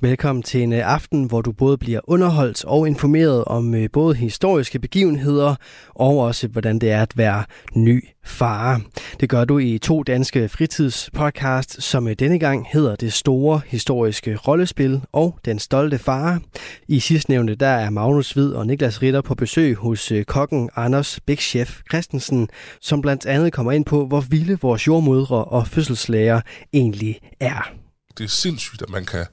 [0.00, 4.14] Velkommen til en øh, aften, hvor du både bliver underholdt og informeret om øh, både
[4.14, 5.54] historiske begivenheder
[5.88, 7.44] og også, hvordan det er at være
[7.74, 8.80] ny far.
[9.20, 14.36] Det gør du i to danske fritidspodcast, som øh, denne gang hedder Det Store Historiske
[14.36, 16.40] Rollespil og Den Stolte Far.
[16.88, 21.38] I sidstnævnte der er Magnus Hvid og Niklas Ritter på besøg hos kokken Anders Big
[21.38, 22.48] Chef Christensen,
[22.80, 26.40] som blandt andet kommer ind på, hvor vilde vores jordmødre og fødselslæger
[26.72, 27.72] egentlig er.
[28.18, 29.26] Det er sindssygt, at man kan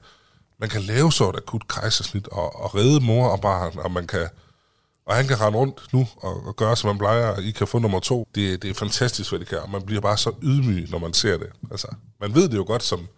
[0.64, 4.06] man kan lave så et akut kejsersnit og, og redde mor og barn, og man
[4.06, 4.28] kan
[5.06, 7.66] og han kan rende rundt nu og, og gøre, som man plejer, og I kan
[7.66, 8.28] få nummer to.
[8.34, 11.12] Det, det er fantastisk, hvad det kan, og man bliver bare så ydmyg, når man
[11.12, 11.50] ser det.
[11.70, 11.88] Altså,
[12.20, 13.08] man ved det jo godt som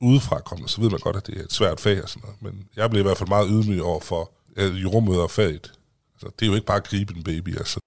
[0.00, 2.42] udefra kommende, så ved man godt, at det er et svært fag og sådan noget.
[2.42, 5.72] Men jeg bliver i hvert fald meget ydmyg over for øh, uh, jordmøder og faget.
[6.14, 7.80] Altså, det er jo ikke bare at gribe en baby, altså.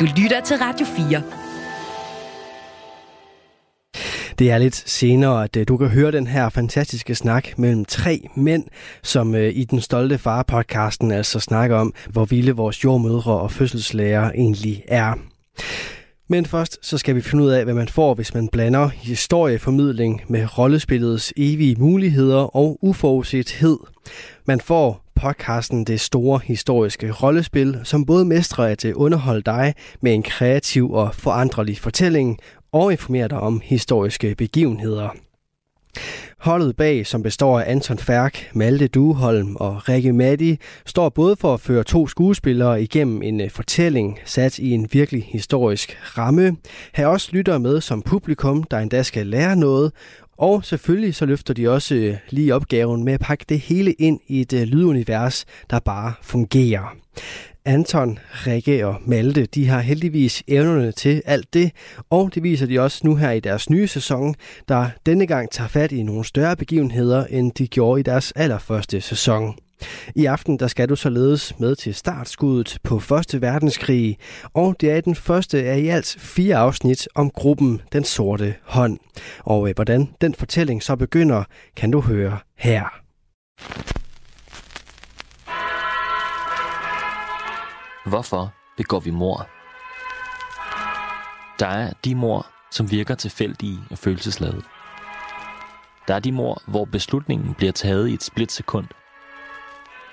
[0.00, 1.45] Du lytter til Radio 4.
[4.38, 8.28] Det er lidt senere, at øh, du kan høre den her fantastiske snak mellem tre
[8.34, 8.64] mænd,
[9.02, 14.30] som øh, i den stolte far-podcasten altså snakker om, hvor vilde vores jordmødre og fødselslæger
[14.30, 15.14] egentlig er.
[16.28, 20.22] Men først så skal vi finde ud af, hvad man får, hvis man blander historieformidling
[20.28, 23.78] med rollespillets evige muligheder og uforudsethed.
[24.46, 30.14] Man får podcasten Det Store Historiske Rollespil, som både mestrer at øh, underholde dig med
[30.14, 32.38] en kreativ og foranderlig fortælling,
[32.76, 35.08] og informere dig om historiske begivenheder.
[36.38, 41.54] Holdet bag, som består af Anton Færk, Malte Duholm og Rikke Matti, står både for
[41.54, 46.56] at føre to skuespillere igennem en øh, fortælling sat i en virkelig historisk ramme.
[46.94, 49.92] Her også lytter med som publikum, der endda skal lære noget,
[50.38, 54.20] og selvfølgelig så løfter de også øh, lige opgaven med at pakke det hele ind
[54.26, 56.96] i et øh, lydunivers, der bare fungerer.
[57.66, 61.70] Anton, Rikke og Malte, de har heldigvis evnerne til alt det,
[62.10, 64.34] og det viser de også nu her i deres nye sæson,
[64.68, 69.00] der denne gang tager fat i nogle større begivenheder, end de gjorde i deres allerførste
[69.00, 69.54] sæson.
[70.14, 74.18] I aften der skal du således med til startskuddet på Første Verdenskrig,
[74.54, 78.98] og det er den første af i alt fire afsnit om gruppen Den Sorte Hånd.
[79.40, 81.44] Og øh, hvordan den fortælling så begynder,
[81.76, 83.02] kan du høre her.
[88.06, 89.48] Hvorfor begår vi mor?
[91.58, 94.64] Der er de mor, som virker tilfældige og følelsesladet.
[96.08, 98.86] Der er de mor, hvor beslutningen bliver taget i et splitsekund.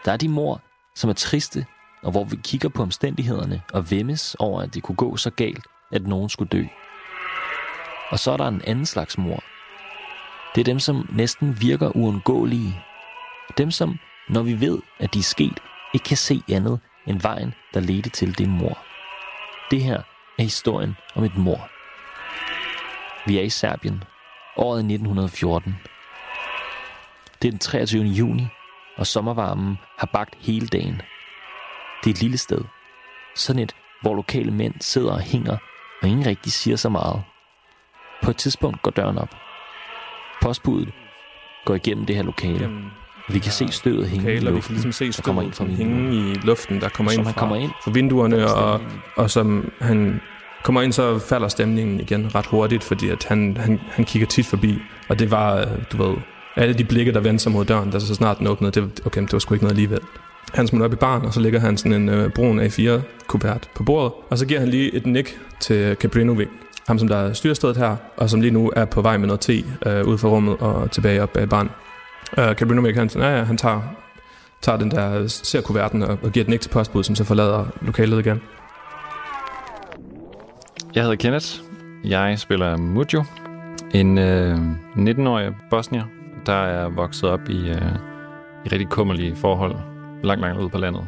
[0.06, 0.62] Der er de mor,
[0.96, 1.66] som er triste,
[2.04, 5.68] og hvor vi kigger på omstændighederne og vemmes over, at det kunne gå så galt,
[5.92, 6.64] at nogen skulle dø.
[8.10, 9.44] Og så er der en anden slags mor.
[10.56, 12.84] Det er dem, som næsten virker uundgåelige.
[13.58, 14.00] Dem, som,
[14.30, 15.60] når vi ved, at de er sket,
[15.94, 18.78] ikke kan se andet end vejen, der ledte til din mor.
[19.72, 20.02] Det her
[20.40, 21.70] er historien om et mor.
[23.26, 24.04] Vi er i Serbien,
[24.58, 25.76] året 1914.
[27.42, 28.04] Det er den 23.
[28.04, 28.48] juni,
[28.98, 31.02] og sommervarmen har bagt hele dagen.
[32.04, 32.62] Det er et lille sted.
[33.36, 35.58] Sådan et, hvor lokale mænd sidder og hænger,
[36.02, 37.24] og ingen rigtig siger så meget.
[38.24, 39.36] På et tidspunkt går døren op.
[40.42, 40.94] Postbuddet
[41.66, 42.92] går igennem det her lokale.
[43.30, 45.66] Vi kan se støvet hænge i luften, vi kan ligesom se der kommer ind fra
[45.66, 48.82] hænge i luften, der kommer som ind fra, kommer ind fra vinduerne, og,
[49.16, 50.22] og som han
[50.64, 54.46] kommer ind, så falder stemningen igen ret hurtigt, fordi at han, han, han kigger tit
[54.46, 54.80] forbi,
[55.10, 56.16] og det var, du ved,
[56.56, 59.22] alle de blikke, der vendte sig mod døren, der så snart den åbnede, det, okay,
[59.22, 60.00] det var sgu ikke noget alligevel.
[60.54, 63.84] Han smutter op i baren, og så ligger han sådan en øh, brun A4-kupert på
[63.84, 66.48] bordet, og så giver han lige et nik til Kabrinovic,
[66.88, 69.40] ham som der er styrstedet her, og som lige nu er på vej med noget
[69.40, 71.70] te øh, ud fra rummet og tilbage op bag baren.
[72.38, 73.82] Øh, uh, Cabrino han, ja, ja, han tager,
[74.62, 77.24] tager den der, øh, ser kuverten og, og giver den ikke til postbud, som så
[77.24, 78.42] forlader lokalet igen.
[80.96, 81.48] Jeg hedder Kenneth.
[82.04, 83.24] Jeg spiller Mujo,
[83.94, 84.58] en øh,
[84.96, 86.04] 19-årig bosnier,
[86.46, 87.96] der er vokset op i, øh,
[88.66, 89.76] i rigtig kummerlige forhold,
[90.24, 91.04] langt, langt ude på landet.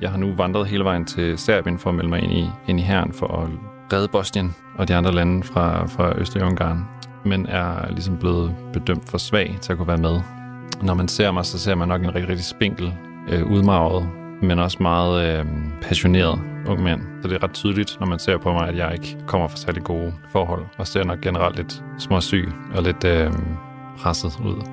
[0.00, 2.80] Jeg har nu vandret hele vejen til Serbien for at melde mig ind i, ind
[2.80, 3.48] i herren for at
[3.92, 6.84] redde Bosnien og de andre lande fra, fra Østrig-Ungarn,
[7.24, 10.20] men er ligesom blevet bedømt for svag til at kunne være med
[10.82, 12.92] når man ser mig, så ser man nok en rigtig, rigtig spinkel,
[13.28, 14.08] øh, udmarvet,
[14.42, 15.46] men også meget øh,
[15.82, 17.00] passioneret ung mand.
[17.22, 19.56] Så det er ret tydeligt, når man ser på mig, at jeg ikke kommer fra
[19.56, 23.30] særlig gode forhold, og ser nok generelt lidt småsyg og lidt øh,
[23.98, 24.66] presset ud.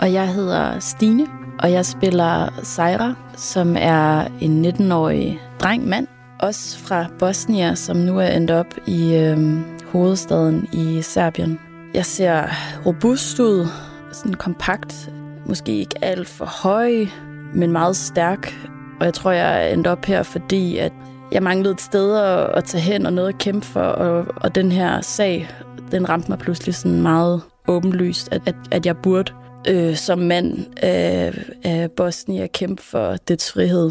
[0.00, 1.26] Og jeg hedder Stine,
[1.58, 6.06] og jeg spiller Sejra, som er en 19-årig dreng-mand,
[6.40, 9.60] også fra Bosnien, som nu er endt op i øh,
[9.92, 11.60] hovedstaden i Serbien.
[11.94, 12.44] Jeg ser
[12.86, 13.66] robust ud,
[14.12, 15.10] sådan kompakt,
[15.46, 17.06] måske ikke alt for høj,
[17.54, 18.54] men meget stærk.
[19.00, 20.92] Og jeg tror, jeg endte op her, fordi at
[21.32, 23.80] jeg manglede et sted at, at tage hen og noget at kæmpe for.
[23.80, 25.48] Og, og den her sag,
[25.90, 29.32] den ramte mig pludselig sådan meget åbenlyst, at, at, at jeg burde
[29.68, 31.32] øh, som mand af,
[31.64, 33.90] af Bosnien kæmpe for dets frihed.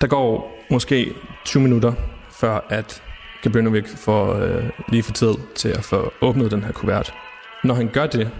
[0.00, 1.92] Der går måske 20 minutter,
[2.30, 3.02] før at
[3.42, 7.14] Gabrinovic får øh, lige for tid til at få åbnet den her kuvert.
[7.64, 8.30] Når han gør det,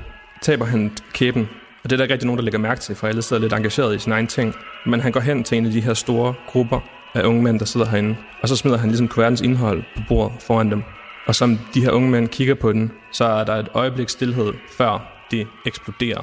[0.46, 1.48] taber han kæben,
[1.84, 3.52] og det er der ikke rigtig nogen, der lægger mærke til, for alle sidder lidt
[3.52, 4.54] engageret i sin egen ting.
[4.86, 6.80] Men han går hen til en af de her store grupper
[7.14, 10.42] af unge mænd, der sidder herinde, og så smider han ligesom kuvertens indhold på bordet
[10.42, 10.82] foran dem.
[11.26, 14.52] Og som de her unge mænd kigger på den, så er der et øjeblik stillhed,
[14.70, 16.20] før det eksploderer.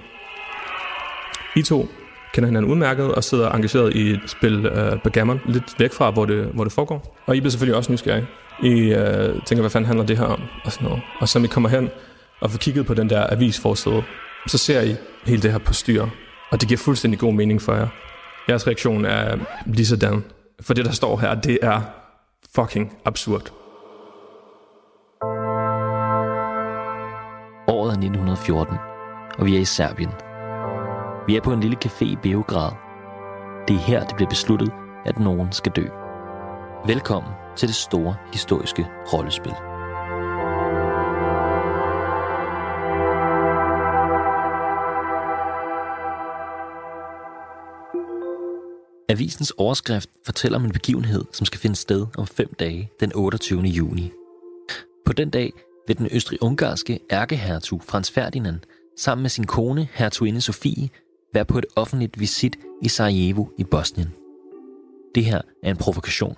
[1.56, 1.90] I to
[2.34, 6.12] kender hinanden udmærket og sidder engageret i et spil øh, uh, backgammon, lidt væk fra,
[6.12, 7.18] hvor det, hvor det foregår.
[7.26, 8.28] Og I bliver selvfølgelig også nysgerrige.
[8.64, 10.42] I uh, tænker, hvad fanden handler det her om?
[10.66, 11.02] Og, sådan noget.
[11.20, 11.90] og så I kommer hen
[12.44, 14.04] og får kigget på den der avisforside,
[14.48, 14.96] så ser I
[15.26, 16.08] hele det her på styr,
[16.52, 17.88] og det giver fuldstændig god mening for jer.
[18.50, 20.24] Jeres reaktion er lige sådan,
[20.62, 21.82] for det der står her, det er
[22.56, 23.52] fucking absurd.
[27.68, 28.78] Året er 1914,
[29.38, 30.12] og vi er i Serbien.
[31.28, 32.72] Vi er på en lille café i Beograd.
[33.68, 34.72] Det er her, det bliver besluttet,
[35.06, 35.86] at nogen skal dø.
[36.86, 39.73] Velkommen til det store historiske rollespil.
[49.10, 53.62] Avisens overskrift fortæller om en begivenhed, som skal finde sted om fem dage den 28.
[53.62, 54.12] juni.
[55.06, 55.52] På den dag
[55.88, 58.60] vil den østrig-ungarske ærkehertug Frans Ferdinand
[58.98, 60.90] sammen med sin kone, hertuginde Sofie,
[61.34, 64.14] være på et offentligt visit i Sarajevo i Bosnien.
[65.16, 66.36] Det her er en provokation.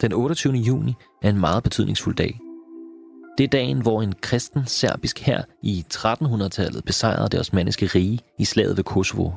[0.00, 0.54] Den 28.
[0.54, 2.40] juni er en meget betydningsfuld dag.
[3.38, 8.44] Det er dagen, hvor en kristen serbisk hær i 1300-tallet besejrede det osmanniske rige i
[8.44, 9.30] slaget ved Kosovo.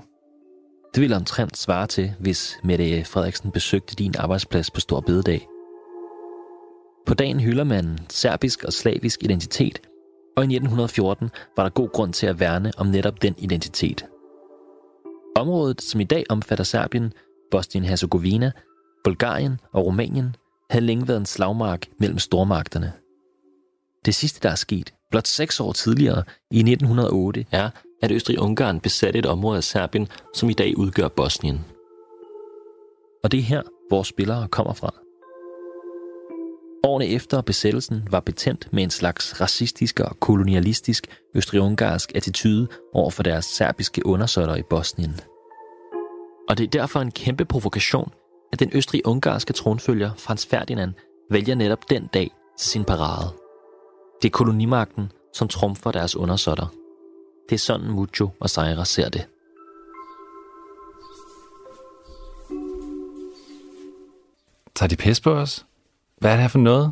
[0.96, 5.48] Det ville omtrent svare til, hvis Mette Frederiksen besøgte din arbejdsplads på Stor Bededag.
[7.06, 9.82] På dagen hylder man serbisk og slavisk identitet,
[10.38, 14.06] og i 1914 var der god grund til at værne om netop den identitet.
[15.36, 17.14] Området, som i dag omfatter Serbien,
[17.52, 18.52] Bosnien-Herzegovina,
[19.04, 20.36] Bulgarien og Rumænien,
[20.70, 22.94] havde længe været en slagmark mellem stormagterne.
[24.06, 27.70] Det sidste, der er sket, blot seks år tidligere, i 1908, er,
[28.04, 31.66] at Østrig-Ungarn besatte et område af Serbien, som i dag udgør Bosnien.
[33.24, 34.94] Og det er her, vores spillere kommer fra.
[36.84, 43.24] Årene efter besættelsen var betændt med en slags racistisk og kolonialistisk østrig-ungarsk attitude over for
[43.24, 45.20] deres serbiske undersøtter i Bosnien.
[46.50, 48.12] Og det er derfor en kæmpe provokation,
[48.54, 50.94] at den østrig-ungarske tronfølger Frans Ferdinand
[51.32, 53.30] vælger netop den dag til sin parade.
[54.22, 56.83] Det er kolonimagten, som trumfer deres undersøtter.
[57.50, 59.26] Det er sådan Mujo og Sejra ser det.
[64.76, 65.66] Tager de pis på os?
[66.18, 66.92] Hvad er det her for noget?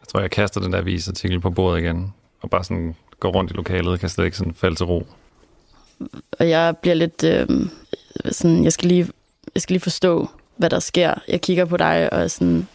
[0.00, 3.50] Jeg tror, jeg kaster den der avisartikel på bordet igen, og bare sådan går rundt
[3.50, 5.06] i lokalet og kan slet ikke sådan falde til ro.
[6.38, 7.48] Og jeg bliver lidt øh,
[8.30, 9.08] sådan, jeg skal, lige,
[9.54, 11.14] jeg skal lige forstå, hvad der sker.
[11.28, 12.68] Jeg kigger på dig og sådan,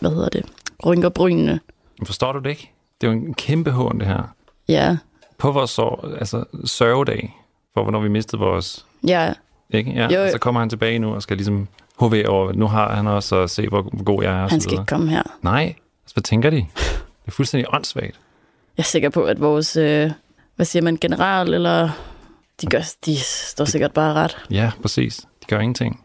[0.00, 0.46] hvad hedder det,
[0.86, 1.60] rynker brynene.
[2.06, 2.70] Forstår du det ikke?
[3.00, 4.34] Det er jo en kæmpe hån, det her.
[4.68, 4.96] Ja,
[5.40, 7.36] På vores sår, altså sørgedag,
[7.74, 8.86] for hvornår vi mistede vores...
[9.06, 9.32] ja,
[9.70, 9.90] Ikke?
[9.90, 10.30] Ja, Jo, jo.
[10.30, 11.68] Så kommer han tilbage nu og skal ligesom
[12.00, 14.42] HV over, nu har han også at se, hvor, hvor god jeg er.
[14.42, 15.22] og han skal ikke komme her.
[15.42, 15.62] Nej,
[16.02, 16.56] altså, hvad tænker de?
[16.56, 18.20] Det er fuldstændig åndssvagt.
[18.76, 20.10] Jeg er sikker på, at vores, øh,
[20.56, 21.90] hvad siger man, general, eller
[22.60, 24.36] de, gør, de står sikkert bare ret.
[24.50, 25.16] Ja, præcis.
[25.16, 26.00] De gør ingenting.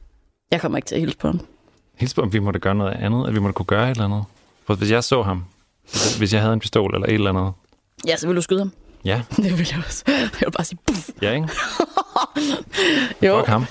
[0.52, 1.40] Jeg kommer ikke til at hilse på ham.
[1.96, 4.04] Helt på, om vi måtte gøre noget andet, at vi måtte kunne gøre et eller
[4.04, 4.24] andet.
[4.66, 5.44] For hvis jeg så ham,
[6.18, 7.52] hvis jeg havde en pistol eller et eller andet,
[8.08, 8.72] Ja, så vil du skyde ham.
[9.04, 10.04] ja, Det vil jeg også.
[10.06, 11.08] Jeg vil bare sige, puff.
[11.22, 11.48] ja ikke?
[13.26, 13.64] Jo, Fuck ham.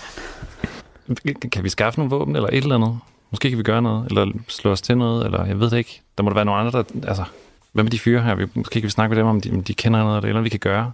[1.51, 3.00] Kan vi skaffe nogle våben eller et eller andet?
[3.32, 6.01] Måske kan vi gøre noget, eller slå os til noget, eller jeg ved det ikke.
[6.17, 7.08] Der må der være nogle andre, der...
[7.08, 7.24] Altså,
[7.72, 8.36] hvad med de fyre her?
[8.36, 10.50] Vi, måske kan vi snakke med dem, om de, om de kender noget, eller vi
[10.50, 10.91] kan gøre.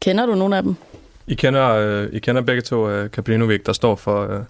[0.00, 0.74] kender du nogen af dem?
[1.26, 4.40] I kender, øh, I kender begge to øh, Kaplinovic, der står for, øh,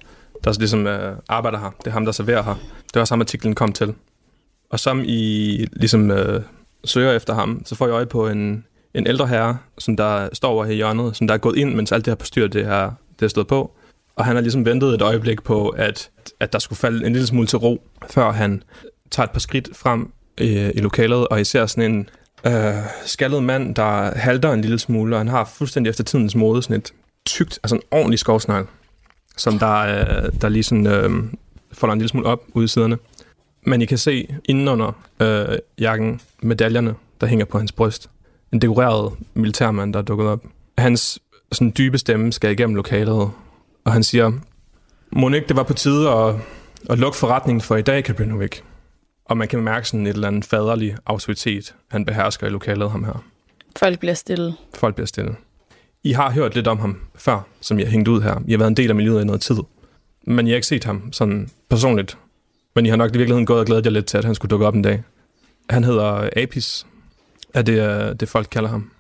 [0.45, 1.71] der er ligesom øh, arbejder her.
[1.79, 2.55] Det er ham, der serverer her.
[2.95, 3.95] Det var samme artiklen kom til.
[4.71, 6.43] Og som I ligesom øh,
[6.85, 8.65] søger efter ham, så får jeg øje på en,
[8.95, 11.75] en ældre herre, som der står over her i hjørnet, som der er gået ind,
[11.75, 13.73] mens alt det her postyr, det, har det er stået på.
[14.17, 16.11] Og han har ligesom ventet et øjeblik på, at,
[16.41, 18.63] at der skulle falde en lille smule til ro, før han
[19.11, 22.09] tager et par skridt frem i, i lokalet, og I ser sådan en
[22.47, 22.75] øh,
[23.05, 26.77] skaldet mand, der halter en lille smule, og han har fuldstændig efter tidens mode sådan
[26.77, 26.93] et
[27.27, 28.67] tykt, altså en ordentlig skovsnegl,
[29.37, 31.11] som der, øh, der lige sådan øh,
[31.73, 32.99] folder en lille smule op ude i siderne.
[33.67, 38.11] Men I kan se indenunder øh, jakken medaljerne, der hænger på hans bryst.
[38.53, 40.45] En dekoreret militærmand, der er dukket op.
[40.79, 41.19] Hans
[41.53, 43.31] sådan dybe stemme skal igennem lokalet,
[43.85, 44.33] og han siger,
[45.13, 46.35] Monik, det var på tide at,
[46.91, 48.61] at lukke forretningen for i dag, Kabrinovic.
[49.25, 53.05] Og man kan mærke sådan et eller andet faderlig autoritet, han behersker i lokalet, ham
[53.05, 53.25] her.
[53.77, 54.55] Folk bliver stille.
[54.75, 55.37] Folk bliver stille.
[56.03, 58.43] I har hørt lidt om ham før, som jeg har hængt ud her.
[58.47, 59.57] I har været en del af miljøet i noget tid.
[60.27, 62.19] Men I har ikke set ham sådan personligt.
[62.75, 64.51] Men I har nok i virkeligheden gået og glædet jer lidt til, at han skulle
[64.51, 65.03] dukke op en dag.
[65.71, 66.87] Han hedder Apis,
[67.55, 68.91] er det, det folk kalder ham.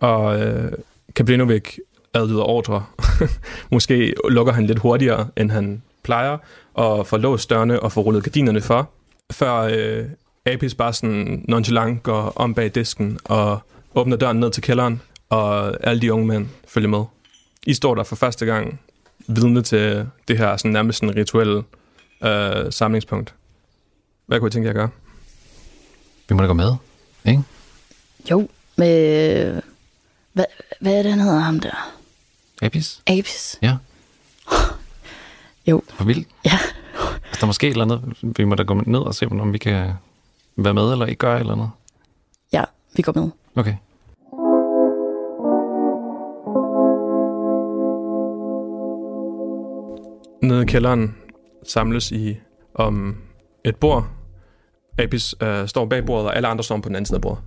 [0.00, 0.72] Og øh,
[1.16, 1.78] Kablinovic
[2.14, 2.84] adlyder ordre.
[3.72, 6.38] Måske lukker han lidt hurtigere, end han plejer,
[6.74, 8.90] og får låst dørene og får rullet gardinerne for,
[9.32, 10.04] før øh,
[10.46, 13.58] Apis bare sådan nonchalant går om bag disken og
[13.94, 17.04] åbner døren ned til kælderen, og alle de unge mænd følger med.
[17.66, 18.80] I står der for første gang
[19.26, 21.62] vidne til det her sådan nærmest sådan rituelle
[22.24, 23.34] øh, samlingspunkt.
[24.26, 24.88] Hvad kunne I tænke jer at gøre?
[26.28, 26.72] Vi må da gå med,
[27.24, 27.42] ikke?
[28.30, 29.62] Jo, med...
[30.32, 30.44] Hvad,
[30.80, 31.94] hvad er det, han hedder ham der?
[32.62, 33.02] Apis?
[33.06, 33.58] Apis.
[33.62, 33.76] Ja.
[35.66, 35.82] Jo.
[35.88, 36.28] For vildt.
[36.44, 36.58] Ja.
[36.94, 39.52] Altså, der er måske et eller andet, vi må da gå ned og se, om
[39.52, 39.92] vi kan
[40.56, 41.70] være med, eller ikke gøre et eller andet.
[42.52, 42.64] Ja,
[42.96, 43.30] vi går med.
[43.56, 43.74] Okay.
[50.42, 51.16] Nede i kælderen
[51.68, 52.36] samles I
[52.74, 53.16] om
[53.64, 54.06] et bord.
[54.98, 57.42] Apis øh, står bag bordet, og alle andre står på den anden side af bordet.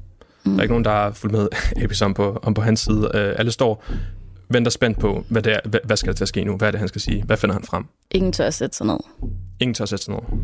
[0.46, 0.52] Mm.
[0.52, 1.48] Der er ikke nogen, der er fulgt med
[1.84, 3.12] Apis om på, om på hans side.
[3.14, 3.84] Øh, alle står
[4.50, 6.58] venter spændt på, hvad, det er, hvad, hvad skal der til at ske nu?
[6.58, 7.24] Hvad er det, han skal sige?
[7.24, 7.86] Hvad finder han frem?
[8.12, 8.98] Ingen tør at sætte sig ned.
[9.60, 10.40] Ingen tør at sætte sig ned.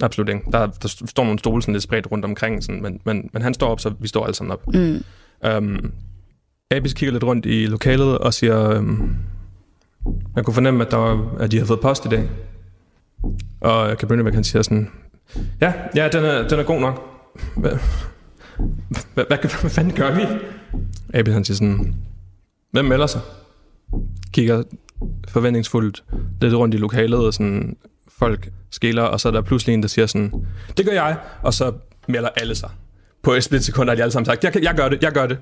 [0.00, 0.40] Absolut ikke.
[0.52, 3.54] Der, der står nogle stole sådan lidt spredt rundt omkring, sådan, men, men, men han
[3.54, 4.74] står op, så vi står alle sammen op.
[4.74, 5.04] Mm.
[5.56, 5.92] Um,
[6.70, 9.16] Abis kigger lidt rundt i lokalet og siger, um,
[10.36, 12.28] jeg kunne fornemme, at, der var, at de havde fået post i dag.
[13.60, 14.90] Og Cabrinovic, han siger sådan,
[15.60, 17.02] ja, ja, den er, den er god nok.
[17.56, 17.78] Hvad,
[19.14, 20.22] hvad, hvad, hvad fanden gør vi?
[21.14, 21.94] Abel, han siger sådan,
[22.70, 23.20] hvem melder sig?
[24.32, 24.62] Kigger
[25.28, 26.04] forventningsfuldt
[26.40, 27.76] lidt rundt i lokalet, og sådan,
[28.08, 30.32] folk skiller, og så er der pludselig en, der siger sådan,
[30.76, 31.72] det gør jeg, og så
[32.08, 32.70] melder alle sig.
[33.22, 35.26] På et split sekund har de alle sammen sagt, jeg, jeg gør det, jeg gør
[35.26, 35.38] det.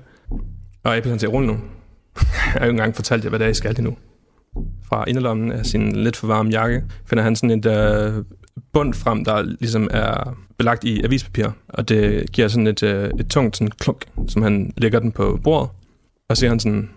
[0.83, 1.53] Og Abel, han siger, rulle nu.
[2.17, 3.97] jeg har jo ikke engang fortalt jer, hvad det er, I skal det nu.
[4.93, 8.25] Fra inderlommen af sin lidt for varme jakke, finder han sådan et uh,
[8.73, 13.27] bund frem, der ligesom er belagt i avispapir, og det giver sådan et, uh, et
[13.29, 15.69] tungt sådan klunk, som han lægger den på bordet.
[16.29, 16.89] Og siger han sådan,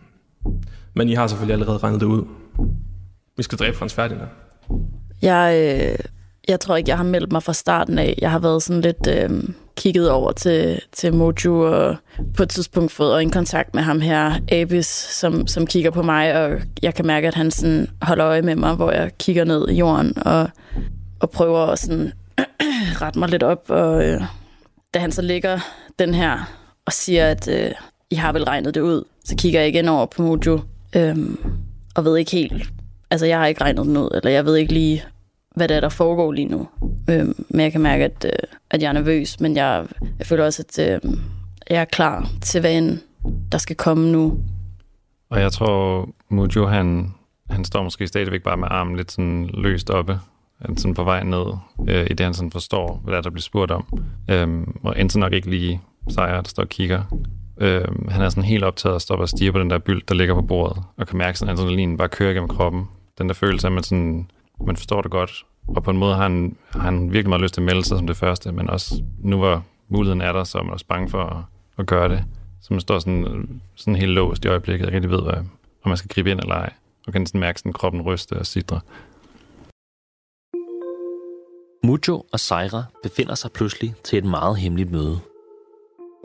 [0.94, 2.24] men I har selvfølgelig allerede regnet det ud.
[3.36, 4.28] Vi skal dræbe Frans Ferdinand.
[5.22, 5.98] Jeg, øh,
[6.48, 8.18] jeg tror ikke, jeg har meldt mig fra starten af.
[8.22, 9.30] Jeg har været sådan lidt øh,
[9.76, 11.96] kigget over til, til Mojo og
[12.36, 16.44] på et tidspunkt fået en kontakt med ham her, Abis, som, som kigger på mig,
[16.44, 19.68] og jeg kan mærke, at han sådan holder øje med mig, hvor jeg kigger ned
[19.68, 20.50] i jorden og,
[21.20, 22.12] og prøver at sådan
[23.02, 23.64] rette mig lidt op.
[23.68, 24.20] Og øh,
[24.94, 25.58] da han så ligger
[25.98, 26.52] den her
[26.86, 27.70] og siger, at øh,
[28.10, 30.60] I har vel regnet det ud, så kigger jeg igen over på Mojo
[30.96, 31.16] øh,
[31.94, 32.66] og ved ikke helt,
[33.10, 35.04] altså jeg har ikke regnet den ud, eller jeg ved ikke lige,
[35.56, 36.68] hvad det er, der foregår lige nu.
[37.10, 39.86] Øh, men jeg kan mærke, at, øh, at jeg er nervøs, men jeg,
[40.18, 41.12] jeg føler også, at øh,
[41.70, 42.98] jeg er klar til, hvad end
[43.52, 44.38] der skal komme nu.
[45.30, 47.14] Og jeg tror, Mujo, han,
[47.50, 50.20] han står måske stadigvæk bare med armen lidt sådan løst oppe,
[50.68, 51.46] øh, sådan på vej ned,
[51.88, 54.02] øh, i det han sådan forstår, hvad der, er, der bliver spurgt om.
[54.30, 57.02] Øhm, og indtil nok ikke lige sejrer, der står og kigger.
[57.60, 60.14] Øhm, han er sådan helt optaget og stopper og stiger på den der byld, der
[60.14, 62.88] ligger på bordet, og kan mærke, at adrenalinen bare kører gennem kroppen.
[63.18, 64.28] Den der følelse af, at man, sådan,
[64.66, 67.54] man forstår det godt, og på en måde har han, har han virkelig meget lyst
[67.54, 70.58] til at melde sig som det første, men også nu hvor muligheden er der, så
[70.58, 71.42] er man også bange for at,
[71.78, 72.24] at gøre det.
[72.60, 75.36] Så man står sådan, sådan helt låst i øjeblikket, og rigtig ved, hvad,
[75.82, 76.72] om man skal gribe ind eller ej,
[77.06, 78.80] og kan sådan mærke sådan kroppen ryste og sidre.
[81.84, 85.18] Mujo og Seira befinder sig pludselig til et meget hemmeligt møde.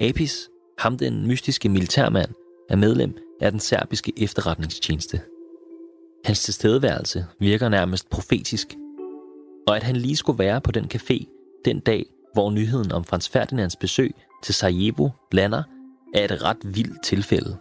[0.02, 2.30] Apis, ham den mystiske militærmand,
[2.70, 5.22] er medlem af den serbiske efterretningstjeneste.
[6.26, 8.68] Hans tilstedeværelse virker nærmest profetisk,
[9.68, 11.26] og at han lige skulle være på den café
[11.66, 15.64] den dag, hvor nyheden om Frans Ferdinands besøg til Sarajevo lander,
[16.14, 17.58] er et ret vildt tilfælde.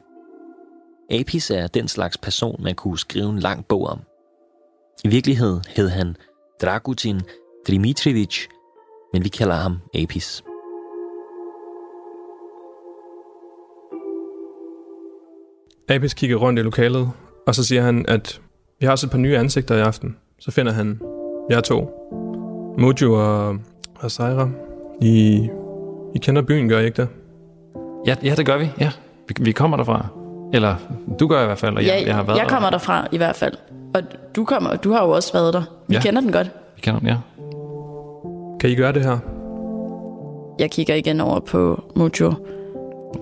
[1.11, 4.01] Apis er den slags person, man kunne skrive en lang bog om.
[5.05, 6.17] I virkeligheden hed han
[6.63, 7.21] Dragutin
[7.67, 8.49] Dimitrievich,
[9.13, 10.45] men vi kalder ham Apis.
[15.89, 17.11] Apis kigger rundt i lokalet,
[17.47, 18.41] og så siger han, at
[18.81, 20.17] vi har også et par nye ansigter i aften.
[20.39, 21.01] Så finder han
[21.51, 21.89] jer to.
[22.79, 23.57] Mojo og,
[24.01, 24.49] og Seira.
[25.01, 25.49] I,
[26.15, 27.09] I kender byen, gør I ikke det?
[28.07, 28.69] Ja, ja, det gør vi.
[28.81, 28.91] Ja,
[29.29, 30.07] vi, vi kommer derfra.
[30.53, 30.75] Eller
[31.21, 32.51] du gør i hvert fald, og jeg, ja, jeg har været jeg der.
[32.51, 33.55] kommer derfra i hvert fald.
[33.95, 34.03] Og
[34.37, 35.63] du, kommer, du har jo også været der.
[35.89, 36.01] Vi Ja.
[36.01, 36.51] kender den godt.
[36.77, 37.17] Vi kender den, ja.
[38.61, 39.19] Kan I gøre det her?
[40.59, 42.33] Jeg kigger igen over på Mojo.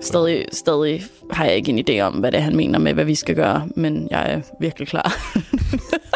[0.01, 3.05] Stadig, stadig har jeg ikke en idé om, hvad det er, han mener med, hvad
[3.05, 5.13] vi skal gøre, men jeg er virkelig klar.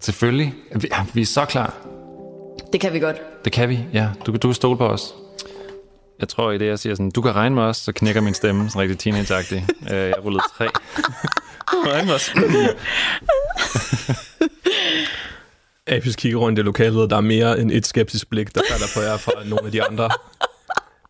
[0.00, 0.54] Selvfølgelig.
[0.76, 1.74] Vi, ja, vi er så klar.
[2.72, 3.16] det kan vi godt.
[3.44, 4.08] Det kan vi, ja.
[4.26, 5.14] Du, du kan stole på os.
[6.20, 8.34] Jeg tror, i det, jeg siger sådan, du kan regne med os, så knækker min
[8.34, 9.66] stemme sådan rigtig teenage-agtig.
[9.94, 10.68] Øh, jeg rullede tre.
[11.68, 12.30] Regne med os.
[15.86, 18.86] Apis kigger rundt i lokalet, og der er mere end et skeptisk blik, der falder
[18.94, 20.10] på jer fra nogle af de andre.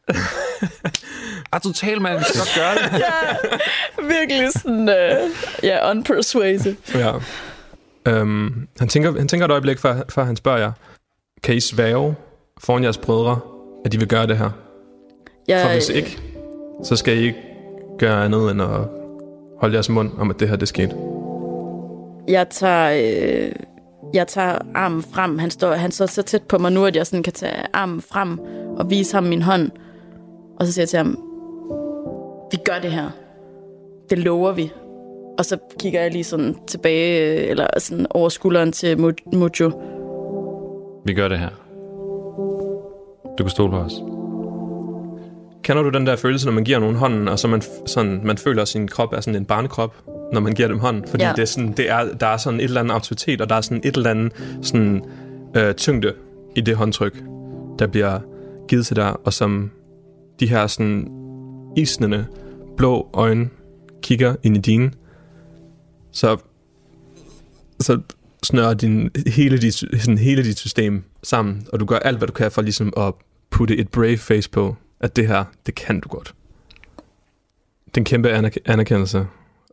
[1.52, 2.18] Ah, total, mand.
[2.18, 3.00] Vi skal godt gøre det.
[3.00, 3.37] ja,
[4.16, 5.30] virkelig sådan, uh,
[5.62, 6.76] ja, unpersuasive.
[6.94, 7.12] Ja.
[8.09, 10.73] Øhm, han, tænker, han tænker et øjeblik, før, før han spørger jer,
[11.42, 12.14] kan I svæve
[12.59, 13.38] foran jeres brødre,
[13.85, 14.50] at de vil gøre det her?
[15.49, 16.19] Jeg, For hvis ikke,
[16.85, 17.38] så skal I ikke
[17.99, 18.69] gøre andet end at
[19.61, 20.95] holde jeres mund om, at det her det skete.
[22.28, 23.52] Jeg tager, øh,
[24.14, 25.38] jeg tager armen frem.
[25.38, 28.02] Han står, han står så tæt på mig nu, at jeg sådan kan tage armen
[28.02, 28.38] frem
[28.76, 29.71] og vise ham min hånd.
[30.57, 31.19] Og så siger jeg til ham,
[32.50, 33.11] vi gør det her.
[34.11, 34.73] Det lover vi.
[35.39, 38.99] Og så kigger jeg lige sådan tilbage, eller sådan over skulderen til
[39.33, 39.71] Mujo.
[41.05, 41.49] Vi gør det her.
[43.39, 43.93] Du kan stole på os.
[45.63, 48.39] Kender du den der følelse, når man giver nogen hånden, og så man, sådan, man
[48.39, 49.95] føler, at sin krop er sådan en barnekrop,
[50.33, 51.05] når man giver dem hånden?
[51.09, 51.33] Fordi Ja.
[51.37, 53.61] det er sådan, det er, der er sådan et eller andet autoritet, og der er
[53.61, 54.33] sådan et eller andet
[54.63, 55.03] sådan,
[55.57, 56.13] øh, tyngde
[56.57, 57.23] i det håndtryk,
[57.79, 58.19] der bliver
[58.69, 59.71] givet til dig, og som
[60.41, 61.09] de her sådan
[61.77, 62.27] isnende
[62.77, 63.49] blå øjne
[64.03, 64.91] kigger ind i dine,
[66.12, 66.37] så,
[67.81, 68.00] så
[68.43, 72.33] snører din, hele, dit, sådan hele dit system sammen, og du gør alt, hvad du
[72.33, 73.14] kan for ligesom at
[73.50, 76.35] putte et brave face på, at det her, det kan du godt.
[77.87, 79.26] Det er en kæmpe anerk- anerkendelse,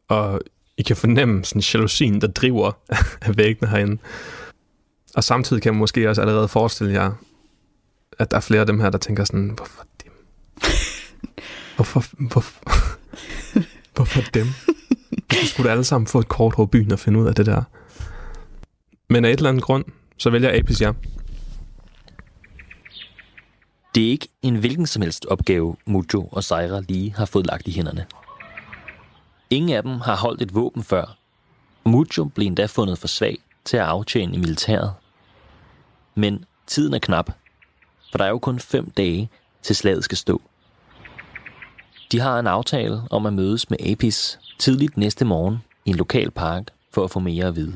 [0.08, 0.41] og
[0.77, 2.72] I kan fornemme sådan jalousien, der driver
[3.27, 3.98] af væggene herinde.
[5.15, 7.12] Og samtidig kan man måske også allerede forestille jer,
[8.20, 10.12] at der er flere af dem her, der tænker sådan, hvorfor dem?
[11.75, 12.62] Hvorfor, hvorfor,
[13.96, 14.48] hvorfor dem?
[15.31, 17.45] Så skulle da alle sammen få et kort over byen og finde ud af det
[17.45, 17.63] der.
[19.10, 19.86] Men af et eller andet grund,
[20.17, 20.93] så vælger Apis jer.
[23.95, 27.67] Det er ikke en hvilken som helst opgave, Mujo og Sejra lige har fået lagt
[27.67, 28.06] i hænderne.
[29.49, 31.17] Ingen af dem har holdt et våben før.
[31.84, 34.93] Mujo blev endda fundet for svag til at aftjene i militæret.
[36.15, 37.32] Men tiden er knap,
[38.12, 39.30] for der er jo kun fem dage
[39.62, 40.41] til slaget skal stå.
[42.12, 46.32] De har en aftale om at mødes med Apis tidligt næste morgen i en lokal
[46.32, 47.74] park for at få mere at vide.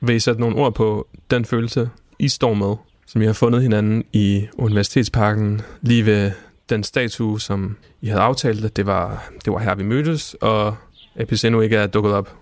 [0.00, 3.62] Vil I sætte nogle ord på den følelse, I står med, som I har fundet
[3.62, 6.32] hinanden i Universitetsparken, lige ved
[6.68, 10.76] den statue, som I havde aftalt, at det var, det var her, vi mødtes, og
[11.16, 12.36] Apis endnu ikke er dukket op.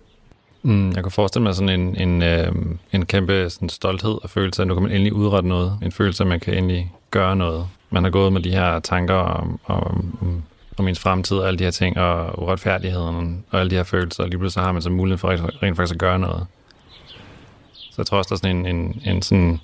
[0.62, 2.52] Mm, jeg kan forestille mig sådan en, en, øh,
[2.92, 5.78] en kæmpe sådan stolthed og følelse, at nu kan man endelig udrette noget.
[5.82, 7.68] En følelse, at man kan endelig gøre noget.
[7.94, 10.42] Man har gået med de her tanker om, om, om,
[10.76, 14.22] om ens fremtid og alle de her ting, og uretfærdigheden og alle de her følelser,
[14.22, 16.46] og lige pludselig har man så mulighed for rent, rent faktisk at gøre noget.
[17.72, 19.60] Så jeg tror også, der er sådan en, en, en sådan,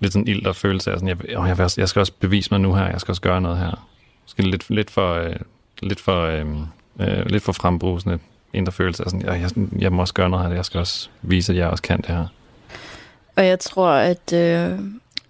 [0.00, 2.60] lidt sådan ild og følelse af, sådan, jeg, åh, jeg, jeg skal også bevise mig
[2.60, 3.86] nu her, jeg skal også gøre noget her.
[4.24, 5.36] Måske lidt, lidt for, øh,
[5.82, 6.46] lidt for, øh,
[7.00, 8.18] øh, lidt for frembrusende
[8.52, 11.08] indre følelse af sådan, jeg, jeg, jeg må også gøre noget her, jeg skal også
[11.22, 12.26] vise, at jeg også kan det her.
[13.36, 14.78] Og jeg tror, at øh,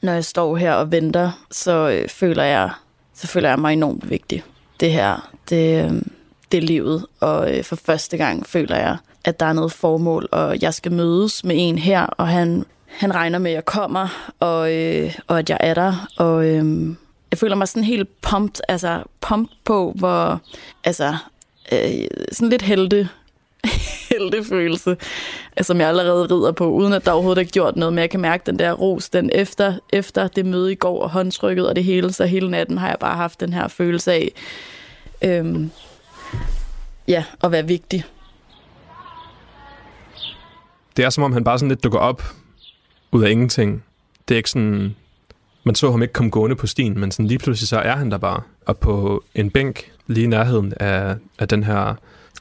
[0.02, 2.70] når jeg står her og venter, så øh, føler jeg
[3.14, 4.42] så føler jeg mig enormt vigtig.
[4.80, 6.02] Det her, det, øh,
[6.52, 10.28] det er livet, og øh, for første gang føler jeg, at der er noget formål,
[10.32, 14.32] og jeg skal mødes med en her, og han, han regner med, at jeg kommer,
[14.40, 16.88] og, øh, og at jeg er der, og øh,
[17.30, 20.40] jeg føler mig sådan helt pumped, altså pumped på, hvor,
[20.84, 21.16] altså,
[21.72, 23.08] øh, sådan lidt helte,
[24.12, 24.96] heltefølelse,
[25.62, 28.20] som jeg allerede rider på, uden at der overhovedet er gjort noget, men jeg kan
[28.20, 31.84] mærke den der ros, den efter, efter det møde i går, og håndtrykket og det
[31.84, 34.32] hele, så hele natten har jeg bare haft den her følelse af,
[35.22, 35.70] øhm,
[37.08, 38.04] ja, at være vigtig.
[40.96, 42.22] Det er som om, han bare sådan lidt dukker op
[43.12, 43.84] ud af ingenting.
[44.28, 44.96] Det er ikke sådan...
[45.64, 48.10] Man så ham ikke komme gående på stien, men sådan lige pludselig så er han
[48.10, 48.40] der bare.
[48.66, 51.94] Og på en bænk lige i nærheden af, af den her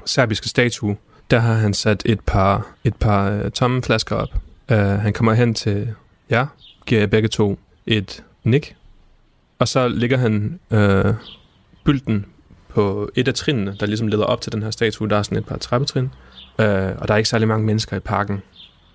[0.05, 0.97] serbiske statue,
[1.31, 4.29] der har han sat et par, et par uh, tomme flasker op.
[4.71, 5.93] Uh, han kommer hen til
[6.29, 6.47] jer,
[6.85, 8.75] giver jer begge to et nik,
[9.59, 11.15] og så ligger han øh, uh,
[11.83, 12.25] bylden
[12.69, 15.09] på et af trinene, der ligesom leder op til den her statue.
[15.09, 16.05] Der er sådan et par trappetrin,
[16.59, 18.41] uh, og der er ikke særlig mange mennesker i parken.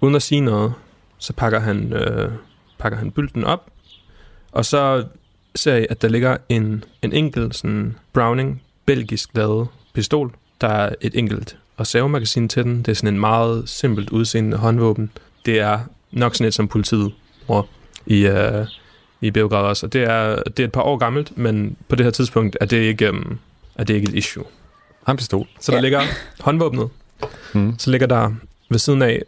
[0.00, 0.72] Uden at sige noget,
[1.18, 2.30] så pakker han, øh,
[2.78, 3.70] pakker han bylden op,
[4.52, 5.04] og så
[5.54, 10.34] ser jeg, at der ligger en, en enkelt sådan Browning belgisk lavet pistol.
[10.60, 12.78] Der er et enkelt reservemagasin til den.
[12.78, 15.10] Det er sådan en meget simpelt udseende håndvåben.
[15.46, 15.78] Det er
[16.12, 17.12] nok sådan et, som politiet
[17.46, 17.62] bruger
[18.06, 18.66] i, øh,
[19.20, 22.04] i Beograd også, og det er, det er et par år gammelt, men på det
[22.06, 23.38] her tidspunkt er det ikke, um,
[23.74, 24.44] er det ikke et issue.
[25.06, 25.46] Har en pistol.
[25.60, 25.82] Så der Ja.
[25.82, 26.00] ligger
[26.40, 26.88] håndvåbnet,
[27.54, 27.74] Mm.
[27.78, 28.32] så ligger der
[28.70, 29.22] ved siden af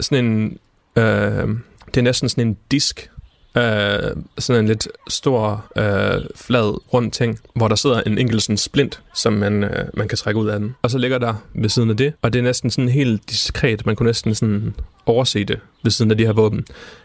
[0.00, 0.58] sådan en,
[0.96, 1.48] øh,
[1.86, 3.10] det er næsten sådan en disk,
[3.56, 8.56] øh, sådan en lidt stor, øh, flad, rund ting, hvor der sidder en enkelt sådan
[8.56, 10.76] splint, som man, øh, man kan trække ud af den.
[10.82, 13.86] Og så ligger der ved siden af det, og det er næsten sådan helt diskret,
[13.86, 14.74] man kunne næsten sådan
[15.06, 16.64] overse det ved siden af de her våben.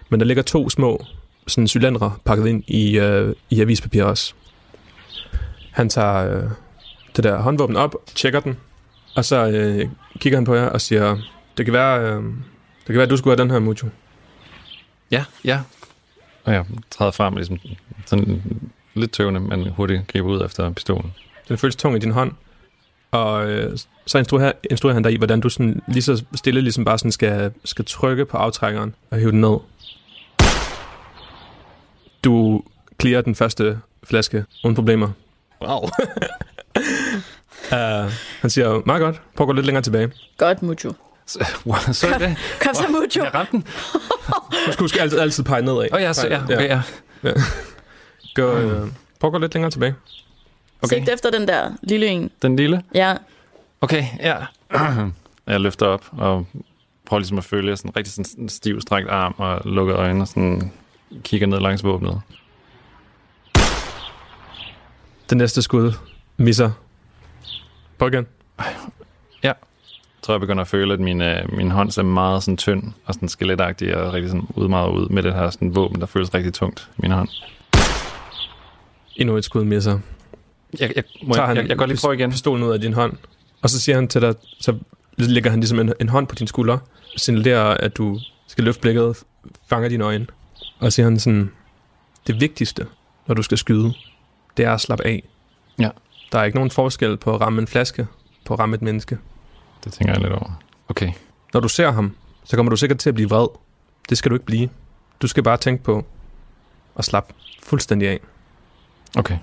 [0.09, 1.05] Men der ligger to små
[1.47, 4.33] sådan cylindre pakket ind i, øh, i avispapir også.
[5.71, 6.43] Han tager øh,
[7.15, 8.57] det der håndvåben op, tjekker den,
[9.15, 11.17] og så øh, kigger han på jer og siger,
[11.57, 12.23] det kan være, øh,
[12.79, 13.87] det kan være, at du skulle have den her, Mucho.
[15.11, 15.59] Ja, ja.
[16.45, 17.59] Og jeg træder frem og ligesom
[18.05, 18.41] sådan
[18.93, 21.13] lidt tøvende, men hurtigt griber ud efter pistolen.
[21.47, 22.31] Den føles tung i din hånd.
[23.11, 26.85] Og øh, så instruerer, instruerer han dig i, hvordan du sådan, lige så stille ligesom
[26.85, 29.57] bare sådan skal, skal trykke på aftrækkeren og hive den ned.
[32.23, 32.63] Du
[33.01, 35.09] clearer den første flaske uden problemer.
[35.61, 35.83] Wow.
[37.71, 40.11] Uh, han siger, meget godt, prøv at gå lidt længere tilbage.
[40.37, 40.93] Godt, Mucho.
[41.65, 42.37] Wow, så er det.
[42.61, 43.23] Kom så, Mucho.
[43.23, 43.61] Jeg ramte den.
[44.67, 45.77] Du skal huske altid, altid pege nedad.
[45.77, 46.81] Åh, oh, ja, så, ja, okay, ja.
[48.35, 48.87] Gå, øh,
[49.19, 49.95] prøv at gå lidt længere tilbage.
[50.81, 50.97] Okay.
[50.97, 52.31] Sigt efter den der lille en.
[52.41, 52.83] Den lille?
[52.95, 53.15] Ja,
[53.81, 54.35] Okay, ja.
[55.47, 56.47] jeg løfter op og
[57.05, 60.23] prøver ligesom at følge sådan en rigtig sådan en stiv strækt arm og lukker øjnene
[60.23, 60.71] og sådan
[61.23, 62.21] kigger ned langs våbnet.
[65.29, 65.93] Den næste skud
[66.37, 66.71] misser.
[67.97, 68.27] Prøv igen.
[70.25, 72.83] Jeg tror, jeg begynder at føle, at min, øh, min hånd ser meget sådan tynd
[73.05, 76.33] og sådan skeletagtig og rigtig sådan udmaget ud med det her sådan våben, der føles
[76.33, 77.29] rigtig tungt i min hånd.
[79.15, 79.99] Endnu et skud misser.
[80.79, 82.31] Jeg, jeg, må, Tager jeg, han jeg, jeg kan godt lige prøve igen.
[82.31, 83.13] pistolen ud af din hånd.
[83.61, 84.75] Og så siger han til dig, så
[85.17, 86.77] lægger han ligesom en, en hånd på din skulder,
[87.17, 89.23] signalerer, at du skal løfte blikket,
[89.67, 90.27] fanger dine øjne,
[90.79, 91.51] og siger han sådan,
[92.27, 92.85] det vigtigste,
[93.27, 93.93] når du skal skyde,
[94.57, 95.23] det er at slappe af.
[95.79, 95.89] Ja.
[96.31, 98.07] Der er ikke nogen forskel på at ramme en flaske,
[98.45, 99.17] på at ramme et menneske.
[99.85, 100.61] Det tænker jeg lidt over.
[100.89, 101.11] Okay.
[101.53, 103.47] Når du ser ham, så kommer du sikkert til at blive vred.
[104.09, 104.69] Det skal du ikke blive.
[105.21, 106.05] Du skal bare tænke på
[106.95, 108.19] at slappe fuldstændig af.
[109.17, 109.37] Okay.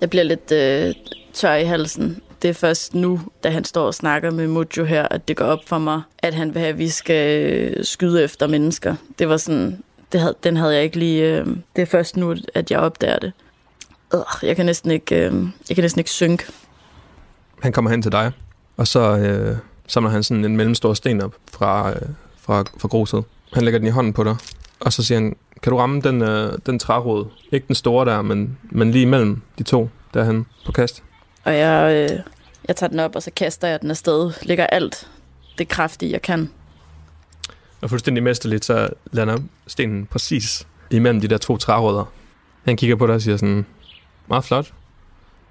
[0.00, 0.94] jeg bliver lidt øh,
[1.32, 2.22] tør i halsen.
[2.42, 5.44] Det er først nu, da han står og snakker med Mujo her, at det går
[5.44, 8.94] op for mig, at han vil have, at vi skal øh, skyde efter mennesker.
[9.18, 11.38] Det var sådan, det havde, den havde jeg ikke lige...
[11.38, 11.46] Øh,
[11.76, 13.32] det er først nu, at jeg opdager det.
[14.14, 15.34] Øh, jeg kan næsten ikke, øh,
[15.68, 16.44] jeg kan næsten ikke synke.
[17.62, 18.32] Han kommer hen til dig,
[18.76, 22.02] og så øh, samler han sådan en mellemstor sten op fra, øh,
[22.40, 23.24] fra, fra gruset.
[23.52, 24.36] Han lægger den i hånden på dig,
[24.80, 27.26] og så siger han, kan du ramme den, øh, den trærod?
[27.52, 31.02] Ikke den store der, men, men lige imellem de to, der er han på kast.
[31.44, 32.18] Og jeg, øh,
[32.68, 34.32] jeg tager den op, og så kaster jeg den afsted.
[34.42, 35.08] Lægger alt
[35.58, 36.50] det kraftige, jeg kan.
[37.80, 42.12] Og fuldstændig mesterligt, så lander stenen præcis imellem de der to trærødder.
[42.64, 43.66] Han kigger på dig og siger sådan,
[44.28, 44.72] meget flot.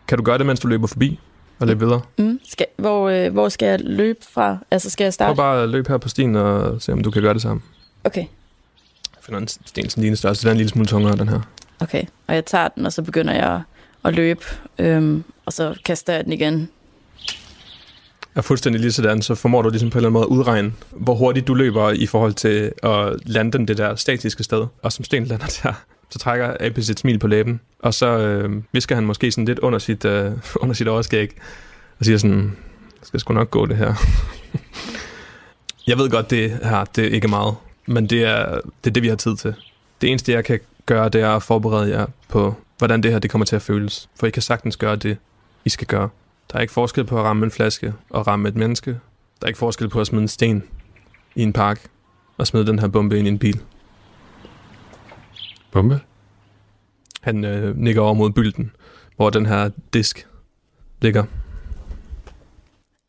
[0.07, 1.19] Kan du gøre det, mens du løber forbi
[1.59, 2.01] og løbe videre?
[2.17, 2.39] Mm.
[2.49, 4.57] Skal, hvor, øh, hvor skal jeg løbe fra?
[4.71, 5.35] Altså, skal jeg Prøv starte?
[5.35, 7.61] bare at løbe her på stien og se, om du kan gøre det samme.
[8.03, 8.21] Okay,
[9.15, 10.41] Jeg finder en sten sådan din størrelse.
[10.41, 11.39] Den er en lille smule tungere, den her.
[11.79, 12.03] okay.
[12.27, 13.61] Og jeg tager den, og så begynder jeg
[14.05, 14.41] at løbe.
[14.79, 16.69] Øhm, og så kaster jeg den igen.
[18.35, 20.73] er fuldstændig lige sådan, så formår du ligesom på en eller anden måde at udregne,
[20.91, 24.65] hvor hurtigt du løber i forhold til at lande den det der statiske sted.
[24.81, 25.73] Og som Sten lander der,
[26.09, 29.59] så trækker Apis et smil på læben, og så øh, visker han måske sådan lidt
[29.59, 31.37] under sit, øh, under sit overskæg,
[31.99, 32.55] og siger sådan,
[32.99, 33.93] det skal sgu nok gå det her.
[35.87, 39.03] jeg ved godt, det her, det er ikke meget, men det er, det er det,
[39.03, 39.55] vi har tid til.
[40.01, 43.31] Det eneste, jeg kan gøre, det er at forberede jer på, hvordan det her det
[43.31, 44.09] kommer til at føles.
[44.19, 45.17] For I kan sagtens gøre det,
[45.65, 46.09] I skal gøre.
[46.51, 48.91] Der er ikke forskel på at ramme en flaske og ramme et menneske.
[48.91, 50.63] Der er ikke forskel på at smide en sten
[51.35, 51.81] i en park
[52.37, 53.59] og smide den her bombe ind i en bil.
[55.75, 55.99] Bombe?
[57.21, 58.71] Han øh, nikker over mod bylden,
[59.15, 60.27] hvor den her disk
[61.01, 61.23] ligger.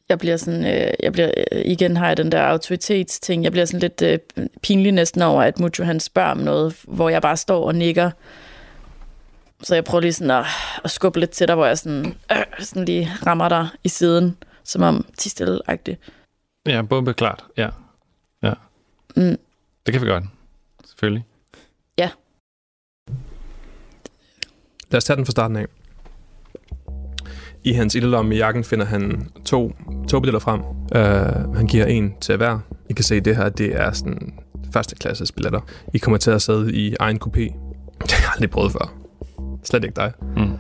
[0.09, 3.45] Jeg bliver sådan, øh, jeg bliver, øh, igen har jeg den der autoritetsting.
[3.45, 7.09] Jeg bliver sådan lidt øh, pinlig næsten over, at Mujo han spørger om noget, hvor
[7.09, 8.11] jeg bare står og nikker.
[9.63, 10.47] Så jeg prøver lige sådan at,
[10.85, 14.37] at skubbe lidt til dig, hvor jeg sådan, øh, sådan lige rammer dig i siden,
[14.65, 15.97] som om ti stille -agtigt.
[16.67, 17.45] Ja, bombe, klart.
[17.57, 17.69] Ja.
[18.43, 18.53] Ja.
[19.17, 19.39] Mm.
[19.87, 20.25] Det kan vi godt.
[20.85, 21.25] Selvfølgelig.
[24.91, 25.67] Lad os tage den fra starten af.
[27.65, 29.73] I hans ildelomme i jakken finder han to
[30.09, 30.61] togbilletter frem.
[30.61, 32.59] Uh, han giver en til hver.
[32.91, 34.35] I kan se, det her det er sådan
[34.73, 35.61] første klasses billetter.
[35.95, 37.41] I kommer til at sidde i egen kopé.
[38.03, 38.95] Det har jeg aldrig prøvet før.
[39.65, 40.13] Slet ikke dig.
[40.37, 40.51] Mm.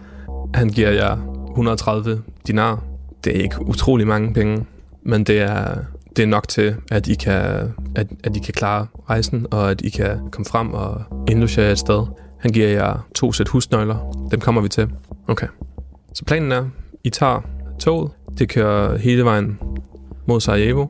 [0.54, 1.16] Han giver jer
[1.50, 2.84] 130 dinar.
[3.24, 4.66] Det er ikke utrolig mange penge,
[5.02, 5.74] men det er,
[6.16, 9.80] det er nok til, at I kan, at, at I kan klare rejsen, og at
[9.80, 12.06] I kan komme frem og indlogere et sted.
[12.38, 14.28] Han giver jer to sæt husnøgler.
[14.30, 14.88] Dem kommer vi til.
[15.28, 15.46] Okay.
[16.14, 16.64] Så planen er,
[17.04, 17.40] I tager
[17.78, 18.10] toget.
[18.38, 19.58] Det kører hele vejen
[20.26, 20.86] mod Sarajevo.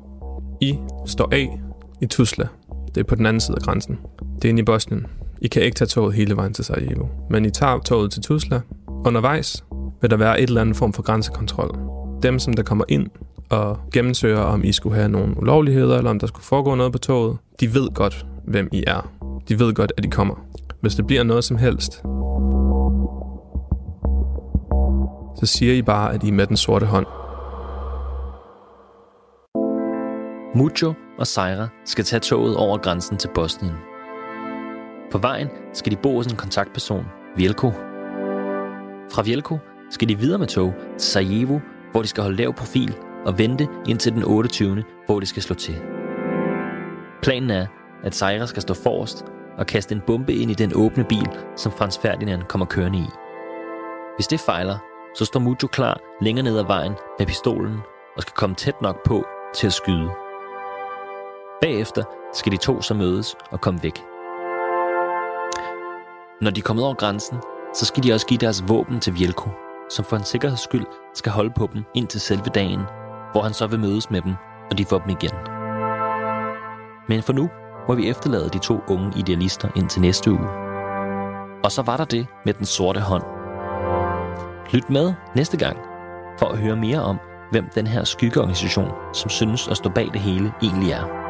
[0.60, 1.60] I står af
[2.00, 2.46] i Tuzla.
[2.94, 3.98] Det er på den anden side af grænsen.
[4.36, 5.06] Det er inde i Bosnien.
[5.40, 7.06] I kan ikke tage toget hele vejen til Sarajevo.
[7.30, 8.60] Men I tager toget til Tuzla.
[8.88, 9.64] Undervejs
[10.00, 11.78] vil der være et eller andet form for grænsekontrol.
[12.22, 13.06] Dem, som der kommer ind
[13.50, 16.98] og gennemsøger, om I skulle have nogle ulovligheder, eller om der skulle foregå noget på
[16.98, 19.10] toget, de ved godt, hvem I er.
[19.48, 20.34] De ved godt, at I kommer.
[20.80, 21.92] Hvis det bliver noget som helst,
[25.38, 27.06] så siger I bare, at I er med den sorte hånd.
[30.54, 33.74] Mucho og Sejra skal tage toget over grænsen til Bosnien.
[35.12, 37.04] På vejen skal de bo hos en kontaktperson,
[37.36, 37.70] Vjelko.
[39.12, 39.58] Fra Vjelko
[39.90, 41.58] skal de videre med tog til Sarajevo,
[41.92, 45.54] hvor de skal holde lav profil og vente indtil den 28., hvor de skal slå
[45.54, 45.74] til.
[47.22, 47.66] Planen er,
[48.04, 49.24] at Sejra skal stå forrest
[49.58, 53.06] og kaste en bombe ind i den åbne bil, som Frans Ferdinand kommer kørende i.
[54.16, 54.78] Hvis det fejler,
[55.14, 57.80] så står Mujo klar længere ned ad vejen med pistolen
[58.16, 60.10] og skal komme tæt nok på til at skyde.
[61.60, 64.02] Bagefter skal de to så mødes og komme væk.
[66.40, 67.38] Når de er kommet over grænsen,
[67.74, 69.50] så skal de også give deres våben til Vjelko,
[69.90, 72.80] som for en sikkerheds skyld skal holde på dem indtil selve dagen,
[73.32, 74.34] hvor han så vil mødes med dem,
[74.70, 75.34] og de får dem igen.
[77.08, 77.50] Men for nu
[77.88, 80.48] må vi efterlade de to unge idealister indtil næste uge.
[81.64, 83.22] Og så var der det med den sorte hånd.
[84.72, 85.76] Lyt med næste gang
[86.38, 87.18] for at høre mere om,
[87.50, 91.26] hvem den her skyggeorganisation, som synes at stå bag det hele, egentlig er.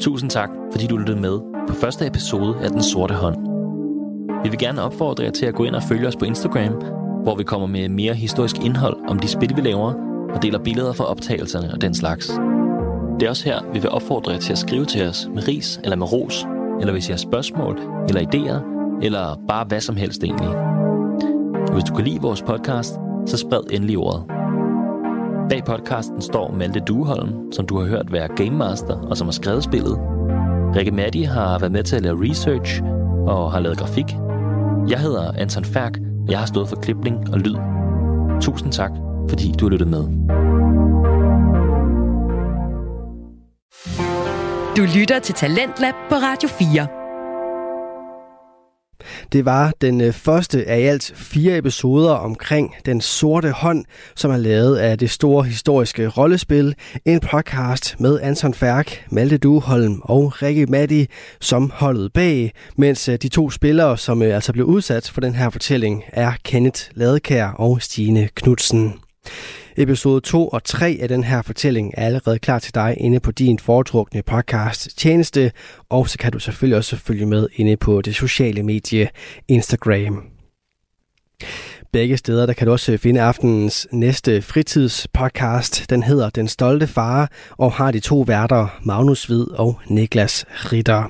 [0.00, 3.36] Tusind tak, fordi du lyttede med på første episode af Den Sorte Hånd.
[4.44, 7.34] Vi vil gerne opfordre jer til at gå ind og følge os på Instagram, hvor
[7.34, 9.92] vi kommer med mere historisk indhold om de spil, vi laver,
[10.34, 12.26] og deler billeder fra optagelserne og den slags.
[13.20, 15.80] Det er også her, vi vil opfordre jer til at skrive til os med ris
[15.84, 16.46] eller med ros,
[16.80, 18.62] eller hvis I har spørgsmål eller idéer,
[19.04, 20.48] eller bare hvad som helst egentlig.
[21.68, 22.94] Og hvis du kan lide vores podcast,
[23.26, 24.24] så spred endelig ordet.
[25.50, 29.32] Bag podcasten står Malte Dueholm, som du har hørt være Game Master og som har
[29.32, 29.98] skrevet spillet.
[30.76, 32.82] Rikke Matti har været med til at lave research
[33.26, 34.16] og har lavet grafik.
[34.88, 37.56] Jeg hedder Anton Færk, jeg har stået for klipning og lyd.
[38.40, 38.90] Tusind tak,
[39.28, 40.04] fordi du har lyttet med.
[44.76, 47.01] Du lytter til Talentlab på Radio 4.
[49.32, 53.84] Det var den øh, første af i alt fire episoder omkring Den Sorte Hånd,
[54.16, 56.74] som er lavet af det store historiske rollespil.
[57.04, 61.06] En podcast med Anton Færk, Malte Duholm og Rikke Matti
[61.40, 65.34] som holdet bag, mens øh, de to spillere, som øh, altså blev udsat for den
[65.34, 68.94] her fortælling, er Kenneth Ladekær og Stine Knudsen.
[69.76, 73.30] Episode 2 og 3 af den her fortælling er allerede klar til dig inde på
[73.32, 75.52] din foretrukne podcast tjeneste,
[75.88, 79.08] og så kan du selvfølgelig også følge med inde på det sociale medie
[79.48, 80.24] Instagram.
[81.92, 85.90] Begge steder der kan du også finde aftenens næste fritidspodcast.
[85.90, 91.04] Den hedder Den Stolte Far og har de to værter, Magnus Hvid og Niklas Ritter.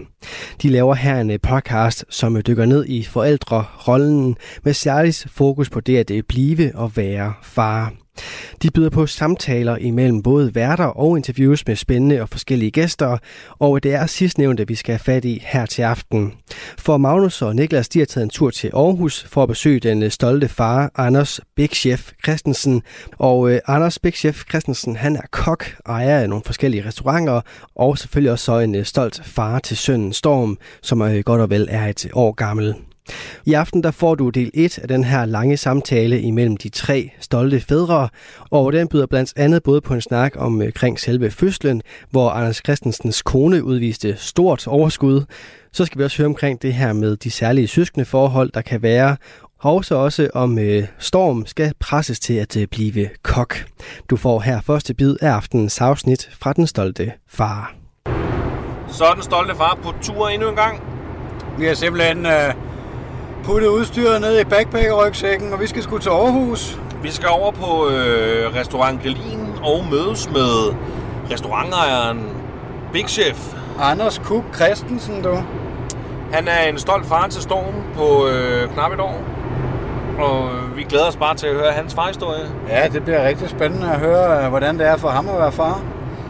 [0.62, 6.10] De laver her en podcast, som dykker ned i forældrerollen med særligt fokus på det
[6.10, 8.01] at blive og være far.
[8.62, 13.18] De byder på samtaler imellem både værter og interviews med spændende og forskellige gæster,
[13.58, 16.32] og det er sidstnævnte, vi skal have fat i her til aften.
[16.78, 20.02] For Magnus og Niklas de har taget en tur til Aarhus for at besøge den
[20.02, 22.82] øh, stolte far, Anders Big Chef Christensen.
[23.18, 27.40] Og øh, Anders Big Chef Christensen, han er kok, ejer af nogle forskellige restauranter,
[27.74, 31.50] og selvfølgelig også så en øh, stolt far til sønnen Storm, som øh, godt og
[31.50, 32.74] vel er et år gammel.
[33.46, 37.10] I aften der får du del 1 af den her lange samtale imellem de tre
[37.20, 38.08] stolte fædre,
[38.50, 42.56] og den byder blandt andet både på en snak om øh, selve fødslen, hvor Anders
[42.56, 45.24] Christensens kone udviste stort overskud.
[45.72, 48.82] Så skal vi også høre omkring det her med de særlige søskende forhold, der kan
[48.82, 49.16] være,
[49.58, 53.56] og så også om øh, Storm skal presses til at øh, blive kok.
[54.10, 57.74] Du får her første bid af aftenens afsnit fra Den Stolte Far.
[58.88, 60.82] Så er Den Stolte Far på tur endnu en gang.
[61.58, 62.54] Vi har simpelthen øh,
[63.44, 66.78] puttet udstyret ned i backpacker-rygsækken, og vi skal sgu til Aarhus.
[67.02, 70.74] Vi skal over på øh, restaurant Galin og mødes med
[71.32, 72.30] restaurantejeren
[72.92, 73.54] Big Chef.
[73.80, 75.38] Anders Kuk Christensen, du.
[76.32, 79.22] Han er en stolt far til Storm på øh, knap et år.
[80.18, 82.50] Og vi glæder os bare til at høre hans farhistorie.
[82.68, 85.52] Ja, det bliver rigtig spændende at høre, øh, hvordan det er for ham at være
[85.52, 85.80] far.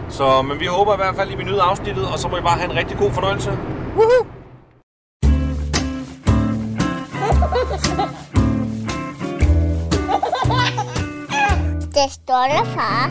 [0.09, 2.37] Så, men vi håber i hvert fald, at I vil nyde afsnittet, og så må
[2.37, 3.51] I bare have en rigtig god fornøjelse.
[3.97, 4.42] Woohoo!
[12.03, 13.05] Den stolte far.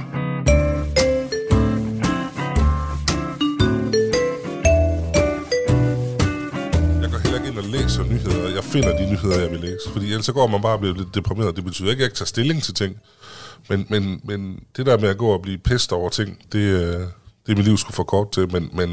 [7.02, 8.50] Jeg går heller ikke ind og læser nyheder.
[8.56, 9.90] Jeg finder de nyheder, jeg vil læse.
[9.94, 11.56] Fordi ellers så går man bare og bliver lidt deprimeret.
[11.56, 12.96] Det betyder ikke, at jeg ikke tager stilling til ting.
[13.70, 17.00] Men, men, men det der med at gå og blive pest over ting, det, øh,
[17.46, 18.52] det er mit liv skulle for kort til.
[18.52, 18.90] Men, men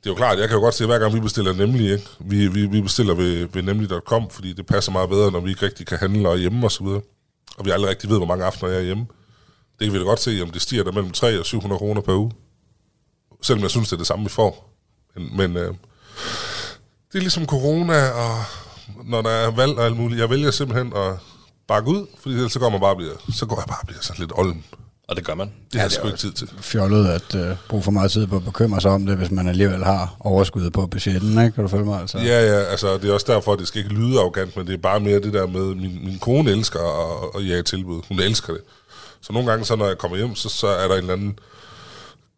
[0.00, 1.92] det er jo klart, jeg kan jo godt se, at hver gang vi bestiller Nemlig,
[1.92, 2.08] ikke?
[2.20, 5.66] Vi, vi, vi bestiller ved, ved nemlig.com, fordi det passer meget bedre, når vi ikke
[5.66, 7.00] rigtig kan handle og hjemme og så.
[7.58, 9.06] Og vi aldrig rigtig ved, hvor mange aftener jeg er hjemme.
[9.78, 12.00] Det kan vi da godt se, om det stiger der mellem 3 og 700 kroner
[12.00, 12.32] per uge.
[13.42, 14.76] Selvom jeg synes, det er det samme, vi får.
[15.14, 15.74] Men, men øh,
[17.12, 18.44] det er ligesom corona, og
[19.04, 20.20] når der er valg og alt muligt.
[20.20, 21.16] Jeg vælger simpelthen at
[21.68, 24.00] bakke ud, fordi ellers så går, man bare bliver, så går jeg bare og bliver
[24.00, 24.64] sådan lidt olden.
[25.12, 25.52] Og det gør man.
[25.72, 26.50] Det har jeg sgu ikke tid til.
[26.60, 29.48] Fjollet at uh, bruge for meget tid på at bekymre sig om det, hvis man
[29.48, 31.50] alligevel har overskud på budgetten, ikke?
[31.50, 32.00] Kan du følge mig?
[32.00, 32.18] Altså?
[32.18, 34.72] Ja, ja, altså det er også derfor, at det skal ikke lyde arrogant, men det
[34.72, 38.02] er bare mere det der med, min, min kone elsker at, at jage tilbud.
[38.08, 38.62] Hun elsker det.
[39.20, 41.38] Så nogle gange, så når jeg kommer hjem, så, så er der en eller anden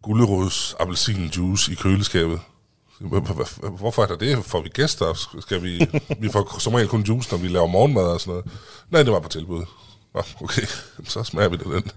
[0.02, 2.40] gulerods appelsin juice i køleskabet.
[3.78, 4.44] Hvorfor er der det?
[4.44, 5.38] Får vi gæster?
[5.40, 5.87] Skal vi,
[6.22, 8.46] vi får som regel kun juice, når vi laver morgenmad og sådan noget.
[8.90, 9.64] Nej, det var på tilbud.
[10.14, 10.62] Nå, okay,
[11.12, 11.90] så smager vi det den.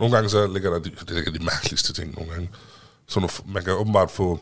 [0.00, 2.50] Nogle gange så ligger der de, det ligger de mærkeligste ting nogle gange.
[3.08, 4.40] Så nu, man kan åbenbart få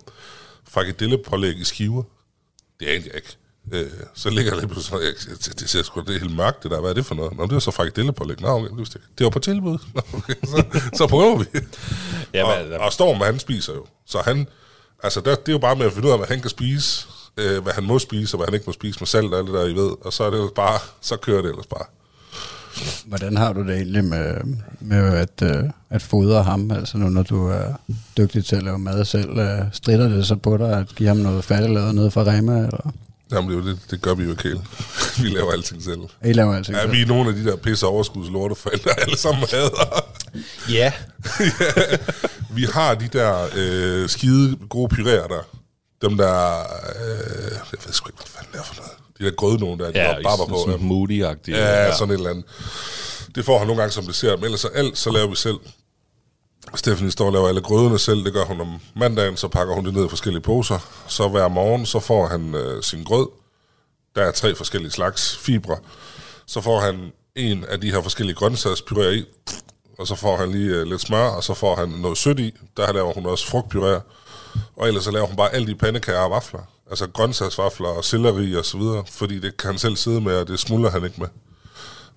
[0.69, 2.03] frikadellepålæg i skiver.
[2.81, 3.37] Det er egentlig ikke.
[3.73, 5.15] Øh, så ligger der lidt sådan, jeg,
[5.61, 6.81] det, ser sgu det er helt mørkt, det der.
[6.81, 7.37] Hvad er det for noget?
[7.37, 8.41] Nå, det er så frikadellepålæg.
[8.41, 9.79] Nå, okay, det, det var på tilbud.
[9.95, 11.45] Nå, okay, så, så prøver vi.
[12.35, 13.87] Ja, og, men, og Storm, han spiser jo.
[14.07, 14.49] Så han,
[15.03, 17.09] altså der, det er jo bare med at finde ud af, hvad han kan spise,
[17.37, 19.47] øh, hvad han må spise, og hvad han ikke må spise med salt og alt
[19.47, 19.91] det der, I ved.
[20.01, 21.85] Og så er det ellers bare, så kører det ellers bare.
[23.07, 24.35] Hvordan har du det egentlig med,
[24.81, 27.65] med at, uh, at fodre ham, altså nu når du er
[28.17, 29.31] dygtig til at lave mad selv?
[29.31, 32.59] Uh, strider det så på dig at give ham noget færdiglavet nede fra Rema?
[32.59, 32.93] Eller?
[33.33, 34.61] Jamen, det, det, det gør vi jo ikke helt.
[35.23, 36.01] vi laver alting selv.
[36.25, 36.93] I laver alting Ja, selv?
[36.93, 40.05] vi er nogle af de der pisse overskuds lorteforældre, alle sammen hader.
[40.71, 40.75] Ja.
[40.75, 40.93] ja.
[42.57, 45.43] Vi har de der øh, skide gode pyréer der.
[46.09, 48.93] Dem der, øh, jeg ved sgu ikke, hvad fanden det er for noget.
[49.19, 50.59] De der grøde nogen der, de Ja, ja, barber sådan- på.
[50.71, 51.97] sådan moody-agtige, Ja, ja.
[51.97, 52.45] sådan et eller andet.
[53.35, 55.57] Det får han nogle gange som dessert, men ellers så alt, så laver vi selv.
[56.75, 59.85] Stephanie står og laver alle grøderne selv, det gør hun om mandagen, så pakker hun
[59.87, 60.79] det ned i forskellige poser.
[61.09, 63.29] Så hver morgen, så får han øh, sin grød.
[64.17, 65.77] Der er tre forskellige slags fibre.
[66.47, 69.25] Så får han en af de her forskellige grøntsagspyréer i,
[69.99, 72.55] og så får han lige øh, lidt smør, og så får han noget sødt i.
[72.77, 74.01] Der laver hun også frugtpyréer.
[74.77, 76.61] Og ellers så laver hun bare alle de pandekager og vafler.
[76.91, 80.49] Altså grøntsagsvafler og selleri og så videre, fordi det kan han selv sidde med, og
[80.49, 81.29] det smuldrer han ikke med.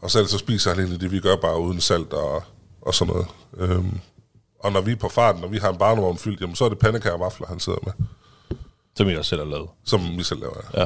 [0.01, 2.43] Og så ellers så spiser han egentlig det, vi gør bare uden salt og,
[2.81, 3.27] og sådan noget.
[3.57, 3.99] Øhm,
[4.59, 6.69] og når vi er på farten, når vi har en barnevogn fyldt, jamen, så er
[6.69, 7.93] det pandekager og vafler, han sidder med.
[8.97, 9.69] Som I også selv har lavet.
[9.85, 10.85] Som vi selv laver, ja.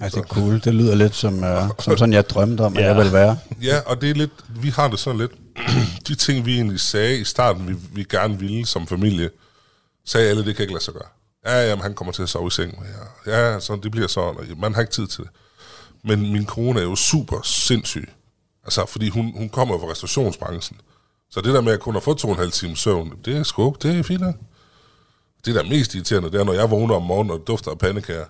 [0.00, 0.60] Ja, det er cool.
[0.64, 2.86] Det lyder lidt som, uh, som sådan, jeg drømte om, at Ja.
[2.86, 3.38] jeg ville være.
[3.62, 5.32] Ja, og det er lidt, vi har det sådan lidt,
[6.08, 9.30] de ting, vi egentlig sagde i starten, vi, vi gerne ville som familie,
[10.04, 11.08] sagde alle, det kan ikke lade sig gøre.
[11.46, 12.86] Ja, jamen, han kommer til at sove i seng.
[13.26, 15.30] Ja, ja så det bliver sådan, og man har ikke tid til det.
[16.04, 18.08] Men min kone er jo super sindssyg.
[18.64, 20.80] Altså, fordi hun, hun kommer fra restaurationsbranchen.
[21.30, 23.36] Så det der med at kun har fået to og en halv time søvn, det
[23.36, 24.20] er sgu, det er fint.
[24.20, 24.34] nok.
[25.44, 27.78] Det, der er mest irriterende, det er, når jeg vågner om morgenen, og dufter af
[27.78, 28.24] pandekager.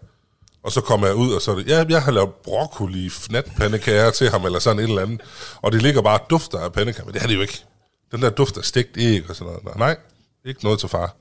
[0.63, 4.11] Og så kommer jeg ud, og så er det, ja, jeg har lavet broccoli fnatpandekager
[4.11, 5.21] til ham, eller sådan et eller andet.
[5.63, 7.65] Og det ligger bare dufter af pandekager, men det er det jo ikke.
[8.13, 9.79] Den der duft af stegt æg og sådan noget.
[9.79, 9.97] Nej,
[10.45, 11.17] ikke noget til far.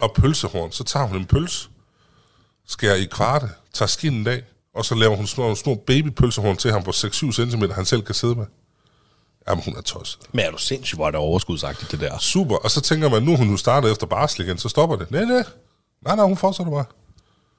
[0.00, 1.70] Og pølsehorn, så tager hun en pøls,
[2.66, 4.42] skærer i kvarte, tager skinnen af,
[4.74, 8.02] og så laver hun sådan nogle små babypølsehorn til ham på 6-7 cm, han selv
[8.02, 8.46] kan sidde med.
[9.48, 10.20] Jamen, hun er tosset.
[10.32, 12.18] Men er du sindssygt, hvor er det overskudsagtigt, det der?
[12.18, 12.56] Super.
[12.56, 15.10] Og så tænker man, nu hun jo startet efter barsel igen, så stopper det.
[15.10, 15.44] Nej, nej.
[16.04, 16.84] Nej, nej, hun fortsætter bare.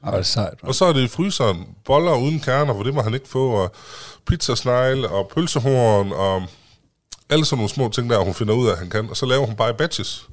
[0.03, 0.53] Ej, det er sejt.
[0.61, 3.49] Og så er det i fryseren boller uden kerner, for det må han ikke få,
[3.49, 3.71] og
[4.27, 6.43] pizzasnegle og pølsehorn, og
[7.29, 9.09] alle sådan nogle små ting der, hun finder ud af, at han kan.
[9.09, 10.27] Og så laver hun bare i batches.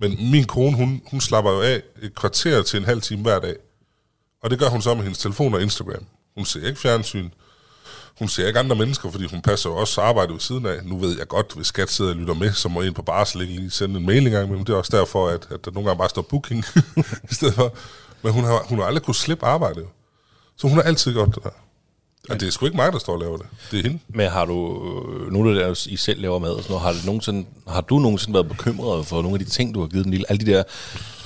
[0.00, 3.38] Men min kone, hun, hun slapper jo af et kvarter til en halv time hver
[3.38, 3.56] dag.
[4.42, 6.06] Og det gør hun så med hendes telefon og Instagram.
[6.34, 7.30] Hun ser ikke fjernsyn.
[8.18, 10.84] Hun ser ikke andre mennesker, fordi hun passer jo også arbejde ved siden af.
[10.84, 13.40] Nu ved jeg godt, hvis skat sidder og lytter med, så må en på barsel
[13.40, 15.88] ikke lige sende en mail engang, men det er også derfor, at, at der nogle
[15.88, 16.64] gange bare står booking
[17.30, 17.74] i stedet for.
[18.22, 19.86] Men hun har, hun har aldrig kunne slippe arbejde.
[20.56, 21.50] Så hun har altid gjort det der.
[22.30, 23.46] Og det er sgu ikke mig, der står og laver det.
[23.70, 23.98] Det er hende.
[24.08, 24.54] Men har du,
[25.30, 27.98] nu er det I selv laver mad og sådan noget, har, det nogensinde, har du
[27.98, 30.52] nogensinde været bekymret for nogle af de ting, du har givet den lille, alle de
[30.52, 30.62] der,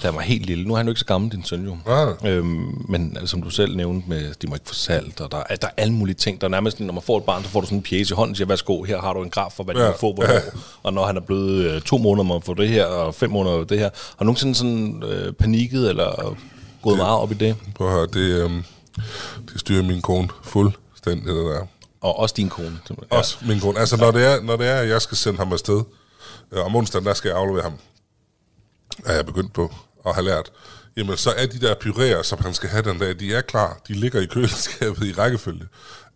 [0.03, 1.77] der var helt lille, nu er han jo ikke så gammel, din søn jo.
[1.87, 2.29] Ja.
[2.31, 5.43] Øhm, men altså, som du selv nævnte med, de må ikke få salt, og der,
[5.51, 7.49] er- der er alle mulige ting, der er nærmest, når man får et barn, så
[7.51, 9.65] får du sådan en pjæse i hånden, siger, værsgo, her har du en graf for,
[9.65, 9.87] hvad Ja.
[9.91, 10.33] må få, hvornår.
[10.83, 13.31] Og når han er blevet øh, to måneder, må man få det her, og fem
[13.31, 13.85] måneder det her.
[13.85, 16.37] Har du nogensinde sådan øh, panikket, eller
[16.83, 17.57] gået meget op i det?
[17.75, 18.65] Prøv at høre, det, øhm,
[19.53, 21.67] det styrer min kone fuldstændig, det der.
[22.01, 22.81] Og også din kone.
[22.91, 22.95] Ja.
[23.11, 23.79] Også min kone.
[23.81, 25.83] Altså, når det, er, når det er, at jeg skal sende ham afsted,
[26.53, 27.79] øh, om onsdagen, der skal jeg aflevere ham,
[29.05, 29.75] er jeg begyndt på
[30.05, 30.53] og har lært,
[30.97, 33.81] jamen så er de der pyréer, som han skal have den dag, de er klar.
[33.89, 35.67] De ligger i køleskabet i rækkefølge.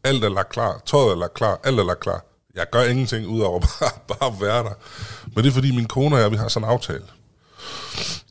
[0.04, 2.24] Alt er lagt klar, tøjet er lagt klar, alt er lagt klar.
[2.54, 4.74] Jeg gør ingenting ud over bare, bare at være der.
[5.34, 7.04] Men det er fordi min kone og jeg, vi har sådan en aftale.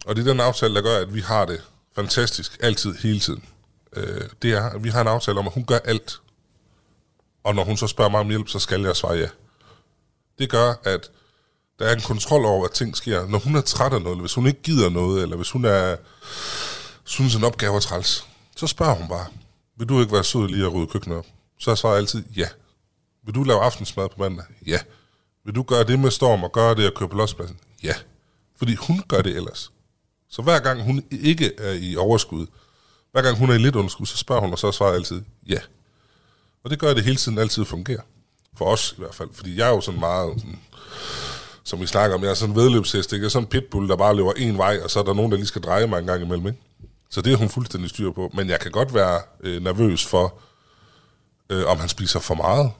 [0.05, 1.61] Og det er den aftale, der gør, at vi har det
[1.95, 3.43] fantastisk, altid, hele tiden.
[3.95, 6.19] Øh, det er, at vi har en aftale om, at hun gør alt.
[7.43, 9.27] Og når hun så spørger mig om hjælp, så skal jeg svare ja.
[10.39, 11.11] Det gør, at
[11.79, 13.27] der er en kontrol over, at ting sker.
[13.27, 15.65] Når hun er træt af noget, eller hvis hun ikke gider noget, eller hvis hun
[15.65, 15.95] er,
[17.03, 19.25] synes en opgave er træls, så spørger hun bare,
[19.77, 21.25] vil du ikke være sød lige at rydde køkkenet op?
[21.59, 22.47] Så svarer jeg altid ja.
[23.25, 24.45] Vil du lave aftensmad på mandag?
[24.67, 24.79] Ja.
[25.45, 27.57] Vil du gøre det med Storm og gøre det og køre på lospladsen?
[27.83, 27.93] Ja.
[28.57, 29.71] Fordi hun gør det ellers.
[30.29, 32.47] Så hver gang hun ikke er i overskud,
[33.11, 35.21] hver gang hun er i lidt underskud, så spørger hun, og så svarer jeg altid
[35.47, 35.59] ja.
[36.63, 38.01] Og det gør, at det hele tiden altid fungerer.
[38.57, 39.29] For os i hvert fald.
[39.33, 40.59] Fordi jeg er jo sådan meget, sådan,
[41.63, 43.23] som vi snakker om, jeg er sådan en vedløbshest, ikke?
[43.23, 45.31] Jeg er sådan en pitbull, der bare løber en vej, og så er der nogen,
[45.31, 46.59] der lige skal dreje mig en gang imellem, ikke?
[47.09, 48.31] Så det er hun fuldstændig styr på.
[48.33, 50.39] Men jeg kan godt være øh, nervøs for,
[51.49, 52.71] øh, om han spiser for meget.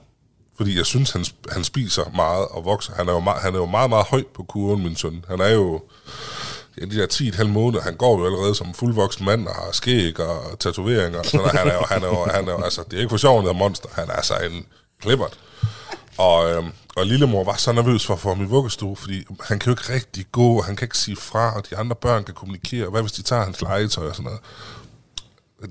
[0.56, 2.92] Fordi jeg synes, han, han spiser meget og vokser.
[2.94, 5.24] Han er, jo meget, han er jo meget, meget høj på kurven, min søn.
[5.28, 5.82] Han er jo
[6.80, 10.20] ja, de der 10,5 måneder, han går jo allerede som fuldvoksen mand og har skæg
[10.20, 11.18] og tatoveringer.
[11.18, 13.00] Og sådan, og han er jo, han er jo, han er jo, altså, det er
[13.00, 13.88] ikke for sjovt, at monster.
[13.92, 14.66] Han er altså en
[15.00, 15.38] klippert.
[16.18, 19.58] Og, øhm, og lillemor var så nervøs for at få ham i vuggestue, fordi han
[19.58, 22.24] kan jo ikke rigtig gå, og han kan ikke sige fra, og de andre børn
[22.24, 22.88] kan kommunikere.
[22.90, 24.40] Hvad hvis de tager hans legetøj og sådan noget?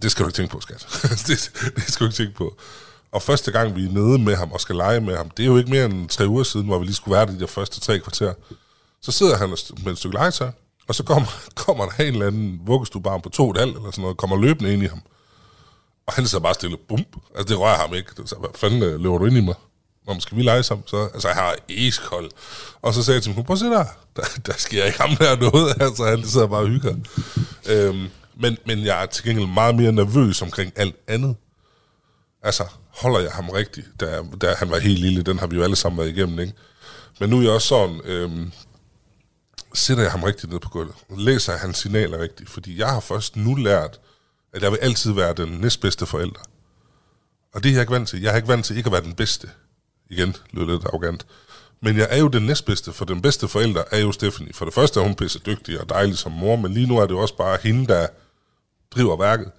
[0.04, 0.88] Det skal du ikke tænke på, skat.
[1.28, 2.56] det, det skal du ikke tænke på.
[3.12, 5.48] Og første gang, vi er nede med ham og skal lege med ham, det er
[5.48, 7.48] jo ikke mere end tre uger siden, hvor vi lige skulle være der de der
[7.48, 8.34] første tre kvarter.
[9.02, 9.50] Så sidder han
[9.84, 10.50] med et stykke legetøj,
[10.88, 11.28] og så kommer,
[11.66, 14.74] kommer der en eller anden vuggestuebarn på to et halvt, eller sådan noget, kommer løbende
[14.74, 15.02] ind i ham.
[16.08, 17.06] Og han sidder bare stille, bum.
[17.36, 18.12] Altså, det rører ham ikke.
[18.26, 19.56] Så, hvad fanden øh, løber du ind i mig?
[20.08, 20.88] Om skal vi lege sammen?
[20.88, 22.32] Så, altså, jeg har iskold.
[22.82, 23.86] Og så sagde jeg til ham, prøv at se der.
[24.16, 24.24] der.
[24.46, 25.76] Der sker ikke ham der noget.
[25.82, 26.96] Altså, han sidder bare og hygger.
[27.70, 31.36] Øhm, men, men jeg er til gengæld meget mere nervøs omkring alt andet.
[32.44, 35.64] Altså, holder jeg ham rigtigt, da, da han var helt lille, den har vi jo
[35.64, 36.54] alle sammen været igennem, ikke?
[37.20, 38.52] Men nu er jeg også sådan, øhm,
[39.74, 43.00] sætter jeg ham rigtigt ned på gulvet, læser jeg hans signaler rigtigt, fordi jeg har
[43.00, 44.00] først nu lært,
[44.54, 46.40] at jeg vil altid være den næstbedste forælder.
[47.54, 48.22] Og det er jeg ikke vant til.
[48.22, 49.50] Jeg er ikke vant til ikke at være den bedste.
[50.10, 51.26] Igen, lød lidt arrogant.
[51.82, 54.54] Men jeg er jo den næstbedste, for den bedste forælder er jo Stephanie.
[54.54, 57.02] For det første er hun pisse dygtig og dejlig som mor, men lige nu er
[57.02, 58.08] det jo også bare hende, der
[58.92, 59.52] driver værket.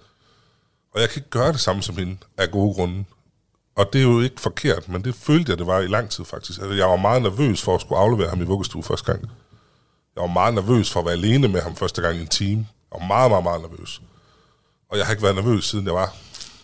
[0.93, 3.05] Og jeg kan ikke gøre det samme som hende af gode grunde.
[3.75, 6.25] Og det er jo ikke forkert, men det følte jeg, det var i lang tid
[6.25, 6.59] faktisk.
[6.59, 9.31] Altså, jeg var meget nervøs for at skulle aflevere ham i vuggestue første gang.
[10.15, 12.67] Jeg var meget nervøs for at være alene med ham første gang i en time.
[12.91, 14.01] Jeg var meget, meget, meget nervøs.
[14.89, 16.15] Og jeg har ikke været nervøs, siden jeg var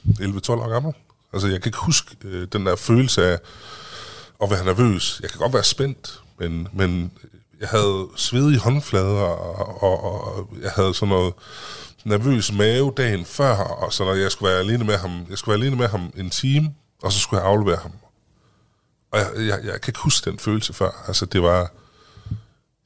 [0.09, 0.93] 11-12 år gammel.
[1.33, 3.39] Altså, jeg kan ikke huske øh, den der følelse af
[4.43, 5.19] at være nervøs.
[5.21, 7.11] Jeg kan godt være spændt, men, men
[7.59, 11.33] jeg havde svedige håndflader, og, og, og jeg havde sådan noget
[12.03, 15.53] nervøs mave dagen før, og så når jeg skulle være alene med ham, jeg skulle
[15.53, 17.91] være alene med ham en time, og så skulle jeg aflevere ham.
[19.11, 21.03] Og jeg, jeg, jeg kan ikke huske den følelse før.
[21.07, 21.71] Altså, det var...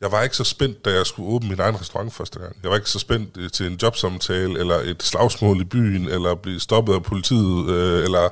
[0.02, 2.56] Jeg var ikke så spændt, da jeg skulle åbne min egen restaurant første gang.
[2.64, 6.36] Jeg var ikke så spændt øh, til en jobsamtale, eller et slagsmål i byen, eller
[6.36, 8.30] blive stoppet af politiet, øh, eller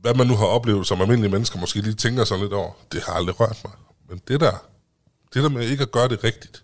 [0.00, 2.70] hvad man nu har oplevet som almindelige mennesker, måske lige tænker sig lidt over.
[2.92, 3.72] Det har aldrig rørt mig.
[4.08, 4.52] Men det der,
[5.34, 6.62] det der med ikke at gøre det rigtigt,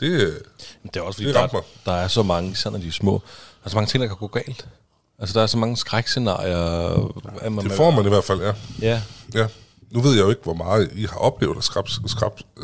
[0.00, 0.38] det,
[0.82, 3.66] det er også fordi, det der, der er så mange, sådan de er små, der
[3.66, 4.66] er så mange ting, der kan gå galt.
[5.18, 7.50] Altså, der er så mange skrækscenarier.
[7.50, 8.52] Man, det får man i hvert fald, ja.
[8.80, 9.02] Ja.
[9.34, 9.46] ja.
[9.94, 11.62] Nu ved jeg jo ikke, hvor meget I har oplevet af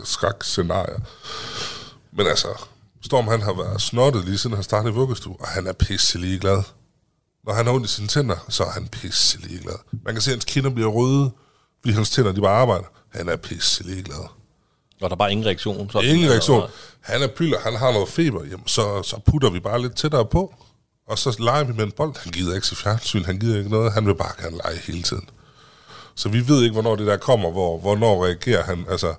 [0.04, 0.98] skrækscenarier.
[2.12, 2.48] Men altså,
[3.02, 6.38] Storm han har været snottet lige siden han startede i vuggestue, og han er pisse
[6.38, 6.62] glad.
[7.46, 9.78] Når han har ondt i sine tænder, så er han pisse glad.
[10.04, 11.30] Man kan se, at hans kinder bliver røde,
[11.80, 12.84] fordi hans tænder de bare arbejder.
[13.12, 14.24] Han er pisse glad.
[15.00, 15.90] Og der er bare ingen reaktion?
[15.90, 16.70] Så ingen reaktion.
[17.00, 20.26] Han er pyller, han har noget feber, jamen så, så putter vi bare lidt tættere
[20.26, 20.54] på.
[21.08, 22.14] Og så leger vi med en bold.
[22.18, 23.92] Han gider ikke se fjernsyn, han gider ikke noget.
[23.92, 25.28] Han vil bare gerne lege hele tiden.
[26.20, 28.86] Så vi ved ikke, hvornår det der kommer, hvor, hvornår reagerer han.
[28.90, 29.14] Altså,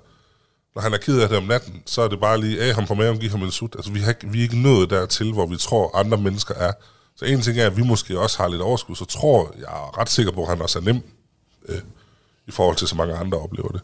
[0.74, 2.86] når han er ked af det om natten, så er det bare lige af ham
[2.86, 3.74] på maven, give ham en sut.
[3.74, 6.72] Altså, vi, har vi er ikke nået dertil, hvor vi tror, andre mennesker er.
[7.16, 9.98] Så en ting er, at vi måske også har lidt overskud, så tror jeg er
[9.98, 11.00] ret sikker på, at han også er nem
[11.68, 11.78] øh,
[12.46, 13.80] i forhold til så mange andre oplever det.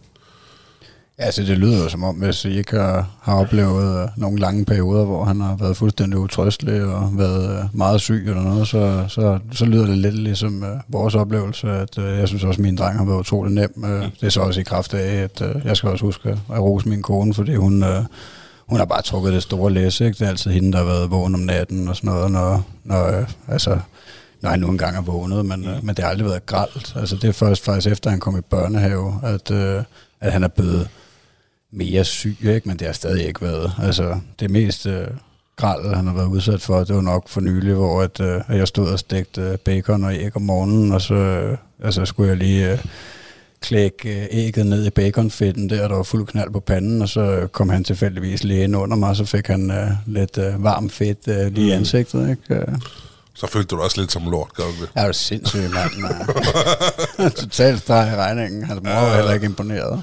[1.18, 4.38] Ja, altså det lyder jo som om, hvis I ikke har, har oplevet uh, nogle
[4.38, 8.68] lange perioder, hvor han har været fuldstændig utrøstelig og været uh, meget syg eller noget,
[8.68, 12.58] så, så, så lyder det lidt ligesom uh, vores oplevelse, at uh, jeg synes også,
[12.58, 13.72] at min dreng har været utrolig nem.
[13.76, 16.60] Uh, det er så også i kraft af, at uh, jeg skal også huske at
[16.60, 18.04] rose min kone, fordi hun, uh,
[18.66, 20.00] hun har bare trukket det store læs.
[20.00, 20.18] Ikke?
[20.18, 23.08] Det er altid hende, der har været vågen om natten og sådan noget, når, når
[23.08, 23.78] uh, altså,
[24.42, 25.86] når han nu engang er vågnet, men, mm.
[25.86, 26.92] men det har aldrig været gralt.
[26.96, 29.82] Altså det er først faktisk efter, han kom i børnehave, at, øh,
[30.20, 30.88] at han er blevet
[31.72, 32.68] mere syg, ikke?
[32.68, 33.72] men det har stadig ikke været.
[33.82, 35.06] Altså det mest øh,
[35.56, 38.68] gral, han har været udsat for, det var nok for nylig, hvor at, øh, jeg
[38.68, 42.36] stod og stegte øh, bacon og æg om morgenen, og så øh, altså, skulle jeg
[42.36, 42.72] lige...
[42.72, 42.78] Øh,
[43.60, 47.48] klække øh, ægget ned i baconfetten der, der var fuld knald på panden, og så
[47.52, 50.90] kom han tilfældigvis lige ind under mig, og så fik han uh, lidt uh, varm
[50.90, 51.78] fedt uh, lige i mm.
[51.78, 52.30] ansigtet.
[52.30, 52.66] Ikke?
[53.34, 54.90] Så følte du dig også lidt som lort, gør du det?
[54.94, 57.30] Jeg er jo sindssyg, mand.
[57.40, 58.64] Totalt streg i regningen.
[58.64, 60.02] Hans mor var heller ikke imponeret.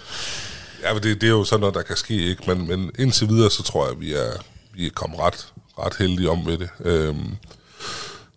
[0.85, 2.43] Ja, men det, det er jo sådan noget, der kan ske, ikke?
[2.47, 4.31] Men, men indtil videre, så tror jeg, at vi er,
[4.75, 6.69] vi er kommet ret, ret heldige om ved det.
[6.79, 7.35] Øhm,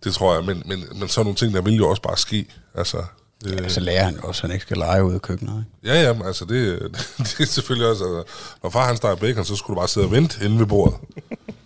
[0.04, 2.46] det tror jeg, men, men, men sådan nogle ting, der vil jo også bare ske.
[2.74, 3.02] Altså,
[3.46, 5.64] Ja, så lærer han jo også, at han ikke skal lege ude i køkkenet.
[5.84, 5.94] Ikke?
[5.94, 6.78] Ja, ja, altså det,
[7.18, 8.22] det er selvfølgelig også, altså,
[8.62, 10.96] når far han starter bacon, så skulle du bare sidde og vente inde ved bordet.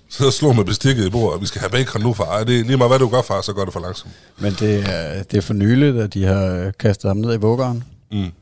[0.08, 2.44] Sidde og slå med bestikket i bordet, og vi skal have bacon nu, far.
[2.44, 4.12] Det er lige meget, hvad du gør, far, så går det for langsomt.
[4.38, 7.84] Men det, er, det er for nyligt, at de har kastet ham ned i vuggeren.
[8.12, 8.32] Mm.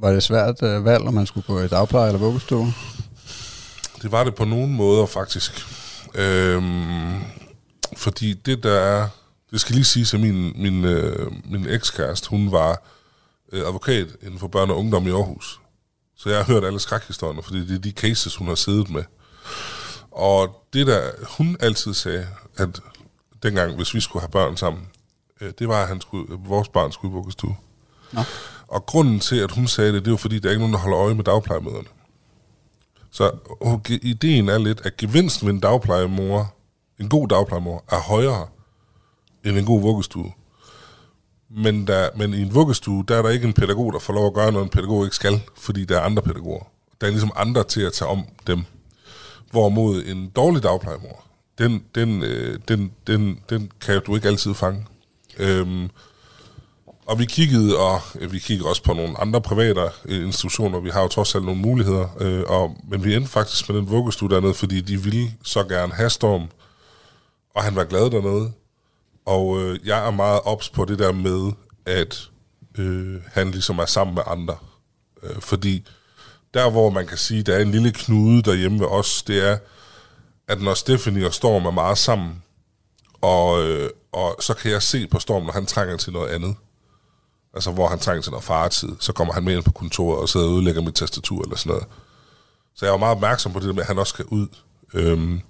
[0.00, 2.74] Var det svært uh, valg, om man skulle gå i dagpleje eller vuggestue?
[4.02, 5.66] Det var det på nogle måder, faktisk.
[6.14, 7.20] Øhm,
[7.96, 9.08] fordi det, der er
[9.50, 12.82] det skal lige sige, at min, min, øh, min ekskæreste, hun var
[13.52, 15.60] øh, advokat inden for børn og ungdom i Aarhus.
[16.16, 19.04] Så jeg har hørt alle skrækhistorierne, fordi det er de cases, hun har siddet med.
[20.10, 22.80] Og det der, hun altid sagde, at
[23.42, 24.88] dengang, hvis vi skulle have børn sammen,
[25.40, 27.56] øh, det var, at han skulle, vores barn skulle i vuggestue.
[28.12, 28.20] Nå.
[28.68, 30.78] Og grunden til, at hun sagde det, det var fordi, der er ikke nogen, der
[30.78, 31.88] holder øje med dagplejemøderne.
[33.10, 33.30] Så
[33.88, 36.54] ideen er lidt, at gevinsten ved en dagplejemor,
[37.00, 38.46] en god dagplejemor, er højere,
[39.44, 40.32] end en god vuggestue.
[41.50, 44.26] Men, der, men i en vuggestue, der er der ikke en pædagog, der får lov
[44.26, 46.64] at gøre noget, en pædagog ikke skal, fordi der er andre pædagoger.
[47.00, 48.64] Der er ligesom andre til at tage om dem.
[49.50, 51.24] Hvorimod en dårlig dagplejemor,
[51.58, 54.86] den, den, øh, den, den, den kan du ikke altid fange.
[55.38, 55.90] Øhm,
[57.06, 60.80] og vi kiggede, og øh, vi kiggede også på nogle andre private øh, institutioner.
[60.80, 62.08] Vi har jo trods alt nogle muligheder.
[62.20, 65.92] Øh, og, men vi endte faktisk med den vuggestue dernede, fordi de ville så gerne
[65.92, 66.48] have Storm.
[67.54, 68.52] Og han var glad dernede.
[69.26, 71.52] Og øh, jeg er meget ops på det der med,
[71.86, 72.28] at
[72.78, 74.56] øh, han ligesom er sammen med andre.
[75.22, 75.86] Øh, fordi
[76.54, 79.58] der, hvor man kan sige, der er en lille knude derhjemme ved os, det er,
[80.48, 82.42] at når Stephanie og Storm er meget sammen,
[83.20, 86.56] og, øh, og så kan jeg se på Storm, når han trænger til noget andet.
[87.56, 90.28] Altså, hvor han trænger til noget faretid, så kommer han med ind på kontoret og
[90.28, 91.86] sidder og udlægger mit tastatur eller sådan noget.
[92.74, 94.46] Så jeg var meget opmærksom på det med, at han også skal ud.
[94.94, 95.40] Øhm,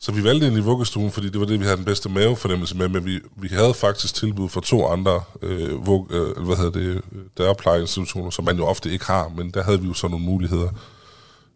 [0.00, 2.76] så vi valgte ind i vuggestuen, fordi det var det, vi havde den bedste mavefornemmelse
[2.76, 6.70] med, men vi, vi havde faktisk tilbud for to andre øh, vug, øh, hvad hedder
[6.70, 7.02] det,
[7.38, 10.68] dørplejeinstitutioner, som man jo ofte ikke har, men der havde vi jo så nogle muligheder.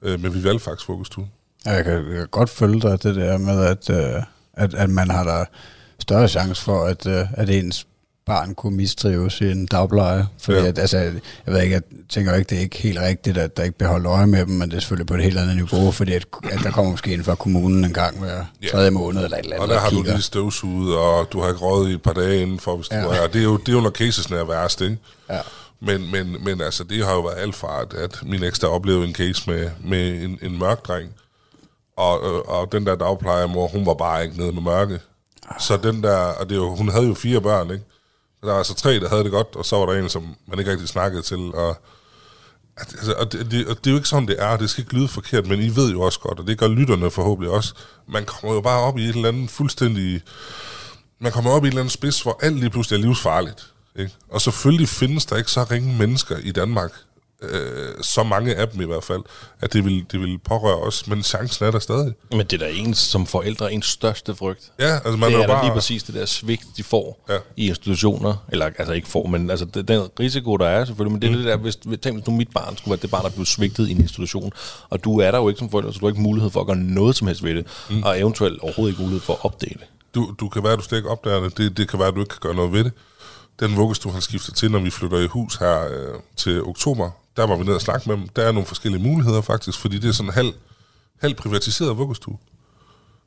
[0.03, 1.31] Øh, men vi valgte faktisk vuggestuen.
[1.67, 4.91] Ja, jeg, kan, jeg kan godt følge dig det der med, at, øh, at, at
[4.91, 5.45] man har der
[5.99, 7.87] større chance for, at, øh, at ens
[8.27, 10.27] barn kunne mistrives i en dagpleje.
[10.39, 10.67] Fordi ja.
[10.67, 11.13] at, altså, jeg
[11.47, 14.07] ved ikke, jeg tænker ikke, det er ikke helt rigtigt, at der ikke bliver holdt
[14.07, 16.59] øje med dem, men det er selvfølgelig på et helt andet niveau, fordi at, at
[16.63, 18.69] der kommer måske ind fra kommunen en gang hver ja.
[18.69, 19.69] tredje måned eller et eller andet.
[19.69, 22.43] Og der har du lige støvsuget, og du har ikke rådet i et par dage
[22.43, 23.03] indenfor, hvis ja.
[23.03, 23.27] du er.
[23.27, 24.99] Det er jo, det er jo når casesen er værst, ikke?
[25.31, 25.41] Ja.
[25.81, 28.67] Men, men, men altså, det har jo været alt fra, at, at min eks der
[28.67, 31.09] oplevede en case med, med en, en mørk dreng,
[31.97, 34.99] og, og, og den der dagplejermor, hun var bare ikke nede med mørke.
[35.59, 37.85] Så den der, og det jo, hun havde jo fire børn, ikke?
[38.43, 40.59] Der var altså tre, der havde det godt, og så var der en, som man
[40.59, 41.55] ikke rigtig snakkede til.
[41.55, 41.77] Og,
[42.77, 44.57] altså, og, det, det, og det er jo ikke sådan, det er.
[44.57, 47.11] Det skal ikke lyde forkert, men I ved jo også godt, og det gør lytterne
[47.11, 47.75] forhåbentlig også.
[48.09, 50.23] Man kommer jo bare op i et eller andet fuldstændig...
[51.21, 53.73] Man kommer op i et eller andet spids, hvor alt lige pludselig er livsfarligt.
[53.97, 54.13] Ikke?
[54.31, 56.93] Og selvfølgelig findes der ikke så ringe mennesker i Danmark,
[57.51, 59.23] øh, så mange af dem i hvert fald,
[59.61, 62.15] at det vil, det vil pårøre os, men chancen er der stadig.
[62.31, 64.73] Men det er da ens som forældre ens største frygt.
[64.79, 65.65] Ja, altså man det er, er bare...
[65.65, 67.39] lige præcis det der svigt, de får ja.
[67.57, 71.23] i institutioner, eller altså ikke får, men altså det, den risiko, der er selvfølgelig, men
[71.23, 71.39] det er mm.
[71.39, 73.89] det der, hvis, tænk, hvis nu mit barn skulle være det barn, der blev svigtet
[73.89, 74.53] i en institution,
[74.91, 76.67] og du er der jo ikke som forældre, så du har ikke mulighed for at
[76.67, 78.03] gøre noget som helst ved det, mm.
[78.03, 79.81] og eventuelt overhovedet ikke mulighed for at opdele.
[80.15, 81.59] Du, du kan være, at du slet ikke opdager det.
[81.59, 81.77] det.
[81.77, 82.93] Det kan være, at du ikke kan gøre noget ved det.
[83.61, 87.47] Den vuggestue, han skifter til, når vi flytter i hus her øh, til oktober, der
[87.47, 88.29] var vi nede og snakke med dem.
[88.29, 90.53] Der er nogle forskellige muligheder faktisk, fordi det er sådan en halv,
[91.21, 92.39] halv privatiseret vuggestue.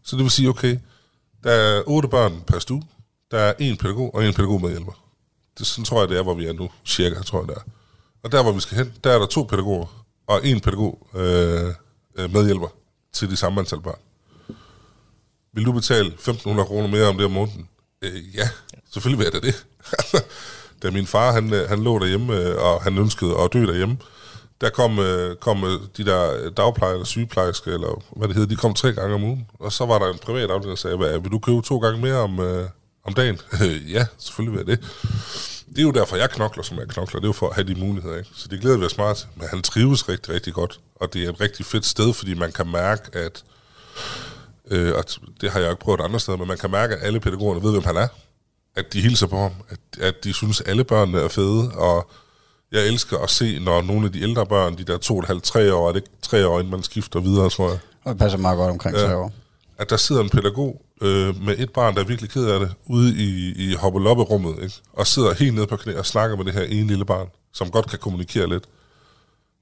[0.04, 0.78] Så det vil sige, okay,
[1.44, 2.84] der er otte børn per stue,
[3.32, 4.92] der er en pædagog og en pædagog medhjælper.
[5.58, 7.62] Det, sådan tror jeg, det er, hvor vi er nu, cirka, tror jeg, det er.
[8.24, 11.74] Og der, hvor vi skal hen, der er der to pædagoger og en pædagog øh,
[12.16, 12.68] øh medhjælper
[13.14, 14.00] til de samme antal børn.
[15.54, 17.70] Vil du betale 1.500 kroner mere om det om måneden?
[18.02, 18.50] Øh, ja,
[18.94, 19.66] selvfølgelig vil jeg da det.
[20.00, 20.24] Altså,
[20.84, 23.98] da min far han, øh, han lå derhjemme, øh, og han ønskede at dø derhjemme,
[24.62, 25.64] der kom, øh, kom
[25.98, 29.48] de der dagplejer eller sygeplejerske, eller hvad det hedder, de kom tre gange om ugen.
[29.60, 32.18] Og så var der en privat afdeling, der sagde, vil du købe to gange mere
[32.18, 32.40] om,
[33.04, 33.40] om dagen?
[33.96, 34.86] ja, selvfølgelig vil jeg det.
[35.70, 37.20] Det er jo derfor, jeg knokler, som jeg knokler.
[37.20, 38.30] Det er jo for at have de muligheder, ikke?
[38.34, 39.28] Så det glæder vi os meget til.
[39.36, 40.80] Men han trives rigtig, rigtig godt.
[40.96, 43.44] Og det er et rigtig fedt sted, fordi man kan mærke, at...
[44.72, 47.20] Øh, at det har jeg ikke prøvet andre steder, men man kan mærke, at alle
[47.20, 48.08] pædagogerne ved, hvem han er.
[48.76, 49.52] At de hilser på ham.
[49.70, 51.72] At, at de synes, at alle børnene er fede.
[51.72, 52.10] Og
[52.72, 55.44] jeg elsker at se, når nogle af de ældre børn, de der to og halvt,
[55.44, 57.80] tre år, er det ikke tre år, inden man skifter videre, tror jeg.
[58.04, 59.34] Og det passer meget godt omkring tre år.
[59.78, 62.74] At der sidder en pædagog øh, med et barn, der er virkelig ked af det,
[62.86, 64.76] ude i, i hoppelopperummet, ikke?
[64.94, 67.72] og sidder helt nede på knæ og snakker med det her ene lille barn, som
[67.72, 68.64] godt kan kommunikere lidt.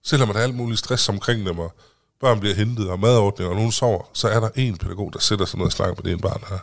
[0.03, 1.73] Selvom der er alt muligt stress omkring dem, og
[2.21, 5.45] børn bliver hentet, og madordning, og nogen sover, så er der en pædagog, der sætter
[5.45, 6.57] sig ned og snakker med det ene barn her.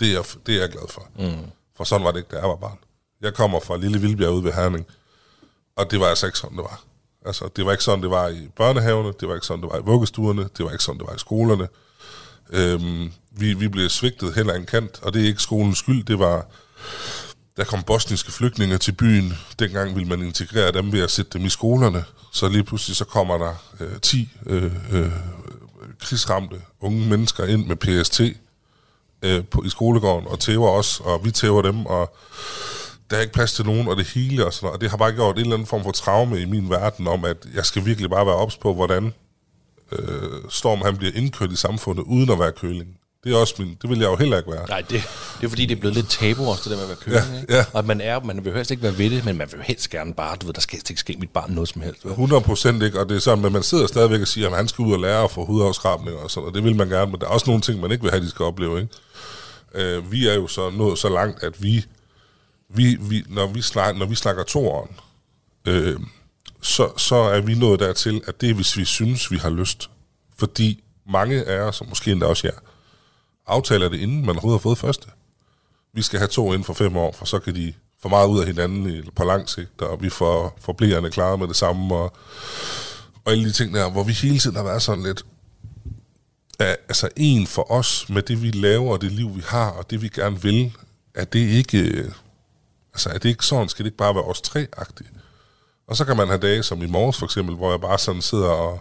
[0.00, 1.08] Det er, det er jeg glad for.
[1.18, 1.50] Mm.
[1.78, 2.78] For sådan var det ikke, da jeg var barn.
[3.20, 4.86] Jeg kommer fra Lille Vildbjerg ude ved Herning,
[5.76, 6.82] og det var altså ikke sådan, det var.
[7.26, 9.78] Altså, det var ikke sådan, det var i børnehaverne, det var ikke sådan, det var
[9.78, 11.68] i vuggestuerne, det var ikke sådan, det var i skolerne.
[12.50, 16.04] Øhm, vi, vi blev svigtet hen ad en kant, og det er ikke skolens skyld,
[16.04, 16.46] det var...
[17.56, 19.32] Der kom bosniske flygtninge til byen.
[19.58, 22.04] Dengang ville man integrere dem ved at sætte dem i skolerne.
[22.32, 25.12] Så lige pludselig så kommer der øh, 10 øh, øh,
[26.00, 28.20] krigsramte unge mennesker ind med PST
[29.22, 32.16] øh, på, i skolegården og tæver os, og vi tæver dem, og
[33.10, 34.74] der er ikke plads til nogen, og det hele og sådan noget.
[34.74, 37.24] Og det har bare gjort en eller anden form for traume i min verden om,
[37.24, 39.12] at jeg skal virkelig bare være ops på, hvordan
[39.92, 42.97] øh, Storm han bliver indkørt i samfundet, uden at være køling.
[43.24, 44.68] Det er også min, det vil jeg jo heller ikke være.
[44.68, 44.90] Nej, det,
[45.40, 47.34] det er fordi, det er blevet lidt tabu også, det der med at være køling.
[47.34, 47.54] Ja, ikke?
[47.54, 47.64] ja.
[47.72, 50.14] Og man, er, man vil helst ikke være ved det, men man vil helst gerne
[50.14, 52.04] bare, du ved, der skal ikke ske mit barn noget som helst.
[52.04, 52.10] vel?
[52.10, 54.68] 100 procent ikke, og det er sådan, men man sidder stadigvæk og siger, at han
[54.68, 57.20] skal ud og lære at få hudafskrabning og sådan, og det vil man gerne, men
[57.20, 58.94] der er også nogle ting, man ikke vil have, de skal opleve, ikke?
[59.74, 61.84] Øh, vi er jo så nået så langt, at vi,
[62.74, 64.90] vi, vi når, vi slag, når vi snakker toeren,
[65.66, 65.96] øh,
[66.62, 69.90] så, så er vi nået dertil, at det er, hvis vi synes, vi har lyst.
[70.38, 72.58] Fordi mange af os, og måske endda også jer,
[73.48, 75.08] aftaler det, inden man overhovedet har fået første.
[75.92, 77.72] Vi skal have to inden for fem år, for så kan de
[78.02, 81.38] få meget ud af hinanden i, på lang sigt, og vi får, får blærende klare
[81.38, 82.16] med det samme, og,
[83.24, 85.24] og alle de ting der, hvor vi hele tiden har været sådan lidt,
[86.58, 89.90] er, altså en for os, med det vi laver, og det liv vi har, og
[89.90, 90.76] det vi gerne vil,
[91.14, 92.12] er det ikke,
[92.92, 95.10] altså er det ikke sådan, skal det ikke bare være os tre-agtigt?
[95.86, 98.22] Og så kan man have dage som i morges for eksempel, hvor jeg bare sådan
[98.22, 98.80] sidder og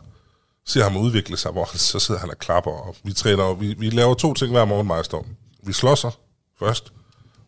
[0.67, 3.73] ser ham udvikle sig, hvor så sidder han og klapper, og vi træner, og vi,
[3.77, 5.25] vi laver to ting hver morgen, mig og Storm.
[5.63, 6.11] Vi slåsser
[6.59, 6.91] først,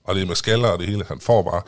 [0.03, 1.61] og det er med skaller og det hele, han får bare.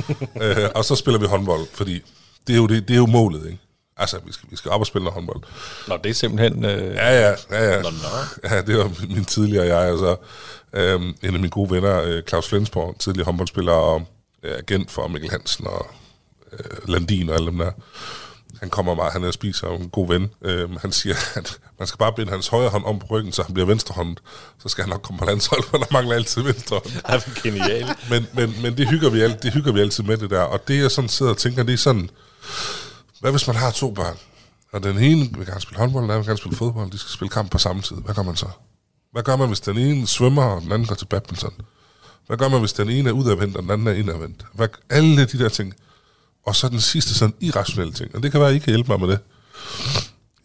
[0.64, 2.02] øh, og så spiller vi håndbold, fordi
[2.46, 3.58] det er jo, det, det er jo målet, ikke?
[3.96, 5.42] Altså, vi skal, vi skal op og spille noget håndbold.
[5.88, 6.64] Nå, det er simpelthen...
[6.64, 6.94] Øh...
[6.94, 7.82] Ja, ja, ja, ja.
[7.82, 8.48] Nå, nå.
[8.50, 10.16] Ja, det var min- min tidligere jeg, og så
[10.80, 14.02] øhm, en af mine gode venner, øh, Claus Flensborg, tidligere håndboldspiller og
[14.42, 15.86] øh, agent for Mikkel Hansen og
[16.52, 17.70] øh, Landin og alle dem der.
[18.62, 20.30] Han kommer meget, han er spiser en god ven.
[20.42, 23.42] Øhm, han siger, at man skal bare binde hans højre hånd om på ryggen, så
[23.42, 24.18] han bliver venstrehåndet.
[24.58, 26.84] Så skal han nok komme på landshold, for der mangler altid venstre hånd.
[26.94, 28.10] Det er genialt.
[28.10, 30.40] Men, men, men det, hygger vi alt, det hygger vi altid med det der.
[30.40, 32.10] Og det jeg sådan sidder og tænker, det er sådan,
[33.20, 34.16] hvad hvis man har to børn,
[34.72, 37.12] og den ene vil gerne spille håndbold, den anden vil gerne spille fodbold, de skal
[37.12, 37.96] spille kamp på samme tid.
[37.96, 38.48] Hvad gør man så?
[39.12, 41.54] Hvad gør man, hvis den ene svømmer, og den anden går til badminton?
[42.26, 44.46] Hvad gør man, hvis den ene er udadvendt, og den anden er indadvendt?
[44.52, 45.74] Hvad, alle de der ting.
[46.46, 48.14] Og så den sidste sådan irrationelle ting.
[48.14, 49.18] Og det kan være, at I kan hjælpe mig med det.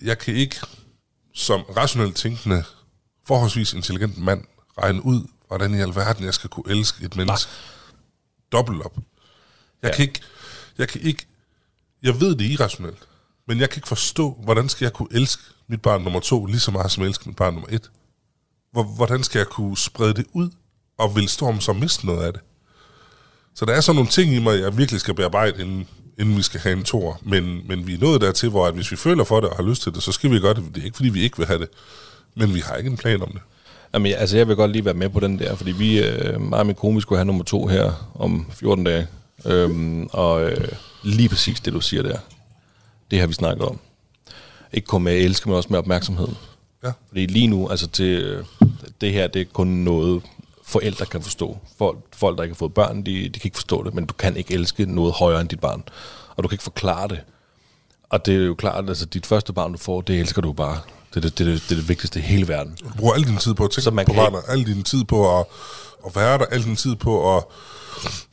[0.01, 0.59] Jeg kan ikke
[1.37, 2.63] som rationelt tænkende,
[3.25, 4.43] forholdsvis intelligent mand,
[4.77, 7.51] regne ud, hvordan i alverden jeg skal kunne elske et menneske
[8.51, 8.97] dobbelt op.
[9.81, 9.95] Jeg, ja.
[9.95, 10.21] kan ikke,
[10.77, 11.25] jeg kan ikke,
[12.03, 13.07] jeg ved det er irrationelt,
[13.47, 16.59] men jeg kan ikke forstå, hvordan skal jeg kunne elske mit barn nummer to lige
[16.59, 17.91] så meget, som jeg elsker mit barn nummer et.
[18.71, 20.49] Hvor, hvordan skal jeg kunne sprede det ud,
[20.97, 22.41] og vil Storm så miste noget af det?
[23.58, 25.88] Så der er sådan nogle ting i mig, jeg virkelig skal bearbejde, inden,
[26.20, 27.20] inden vi skal have en tor.
[27.24, 29.64] Men, men vi er nået dertil, hvor at hvis vi føler for det og har
[29.64, 30.64] lyst til det, så skal vi gøre det.
[30.76, 31.70] Det er ikke, fordi vi ikke vil have det.
[32.36, 33.41] Men vi har ikke en plan om det.
[33.93, 36.60] Jamen, altså, jeg vil godt lige være med på den der, fordi vi, øh, mig
[36.60, 39.08] og min kone, skulle have nummer to her om 14 dage.
[39.45, 40.68] Øhm, og øh,
[41.03, 42.18] lige præcis det, du siger der,
[43.12, 43.80] det har vi snakket om.
[44.74, 46.28] Ikke kun med at elske, men også med opmærksomhed.
[46.84, 46.91] Ja.
[47.08, 48.45] Fordi lige nu, altså til, øh,
[49.01, 50.22] det her, det er kun noget,
[50.68, 51.57] forældre kan forstå.
[51.78, 54.13] Folk, folk der ikke har fået børn, de, de kan ikke forstå det, men du
[54.13, 55.84] kan ikke elske noget højere end dit barn.
[56.36, 57.20] Og du kan ikke forklare det.
[58.09, 60.53] Og det er jo klart, at altså, dit første barn, du får, det elsker du
[60.53, 60.80] bare.
[61.13, 62.78] Det er det, det, er det, det, er det vigtigste i hele verden.
[62.84, 65.03] Du bruger al din tid på at tænke Så man på barnet, al din tid
[65.03, 65.45] på at,
[66.05, 67.43] at være der, al din tid på at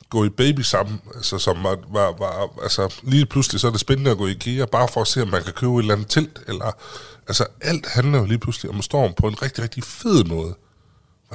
[0.09, 3.79] gå i baby sammen, altså, som var, var, var, altså lige pludselig så er det
[3.79, 5.93] spændende at gå i IKEA, bare for at se, om man kan købe et eller
[5.93, 6.71] andet telt, eller,
[7.27, 10.55] altså alt handler jo lige pludselig om storm på en rigtig, rigtig fed måde.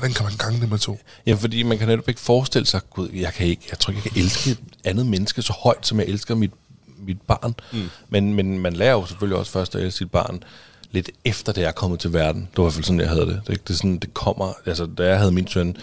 [0.01, 1.01] Hvordan kan man gange det med to?
[1.26, 4.03] Ja, fordi man kan netop ikke forestille sig, gud, jeg, kan ikke, jeg tror ikke,
[4.05, 6.51] jeg kan elske et andet menneske så højt, som jeg elsker mit,
[6.98, 7.55] mit barn.
[7.72, 7.90] Mm.
[8.09, 10.42] Men, men man lærer jo selvfølgelig også først at elske sit barn
[10.90, 12.40] lidt efter det er kommet til verden.
[12.40, 13.42] Det var i hvert fald sådan, jeg havde det.
[13.46, 15.76] Det, det, er sådan, det kommer, altså da jeg havde min søn,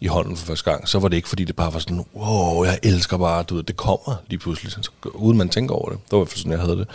[0.00, 2.64] i hånden for første gang, så var det ikke, fordi det bare var sådan, wow,
[2.64, 5.98] jeg elsker bare, du ved, det kommer lige pludselig, så, uden man tænker over det.
[6.04, 6.88] Det var i hvert fald sådan, jeg havde det.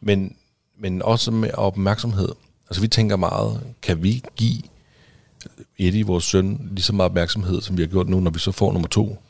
[0.00, 0.36] Men,
[0.80, 2.28] men også med opmærksomhed.
[2.70, 4.62] Altså vi tænker meget, kan vi give
[5.78, 8.52] Eddie, vores søn, lige så meget opmærksomhed, som vi har gjort nu, når vi så
[8.52, 9.22] får nummer to?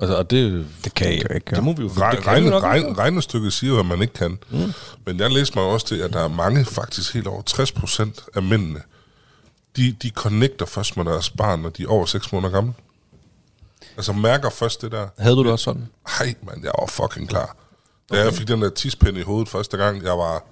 [0.00, 1.56] Altså, og det, det kan jeg jo ikke.
[1.56, 4.38] Det må vi jo Re- det regne, regne, regnestykket siger, at man ikke kan.
[4.50, 4.72] Mm.
[5.06, 8.24] Men jeg læste mig også til, at der er mange, faktisk helt over 60 procent
[8.34, 8.80] af mændene,
[9.76, 12.72] de, de connecter først med deres barn, når de er over 6 måneder gamle.
[13.96, 15.08] Altså mærker først det der.
[15.18, 15.88] Havde du det også sådan?
[16.20, 17.56] Nej, mand, jeg var fucking klar.
[18.10, 18.24] Da okay.
[18.24, 20.44] jeg fik den der tispinde i hovedet første gang, jeg var...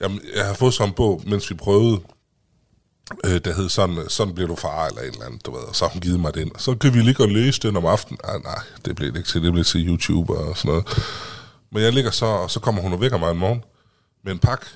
[0.00, 2.00] Jamen, jeg har fået sådan en bog, mens vi prøvede,
[3.24, 5.76] øh, der hed sådan, sådan bliver du far, eller et eller andet, du ved, og
[5.76, 6.52] så har hun givet mig den.
[6.58, 8.18] Så kan vi ligge og læse den om aftenen.
[8.24, 10.86] Ah, nej, det blev det ikke til, det blev til YouTube og sådan noget.
[11.72, 13.64] Men jeg ligger så, og så kommer hun og vækker mig en morgen
[14.24, 14.66] med en pakke.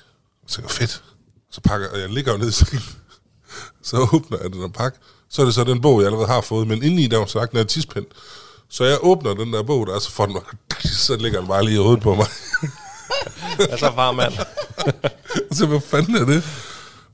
[0.43, 1.03] Og så tænker fedt.
[1.51, 2.83] Så pakker, og jeg ligger jo ned i sengen.
[3.83, 4.97] Så åbner jeg den pakke.
[5.29, 6.67] Så er det så den bog, jeg allerede har fået.
[6.67, 8.05] Men indeni der var så lagt den her tidspind.
[8.69, 10.37] Så jeg åbner den der bog der, så får den,
[11.07, 12.27] så ligger den bare lige i hovedet på mig.
[13.59, 14.33] Altså, far, mand.
[15.51, 16.43] Så, hvad fanden er det?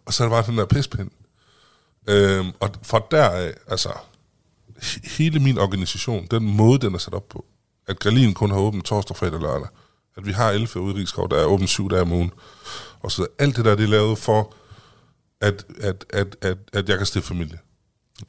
[0.09, 1.11] Og så er det bare den der pispind.
[2.07, 3.89] Øhm, og fra deraf, altså,
[5.03, 7.45] hele min organisation, den måde, den er sat op på,
[7.87, 9.67] at Gralin kun har åbent torsdag, fredag og lørdag,
[10.17, 12.31] at vi har 11 ude i Rigskov, der er åbent syv dage om ugen,
[12.99, 14.53] og så alt det der, det er lavet for,
[15.41, 17.59] at, at, at, at, at jeg kan stifte familie.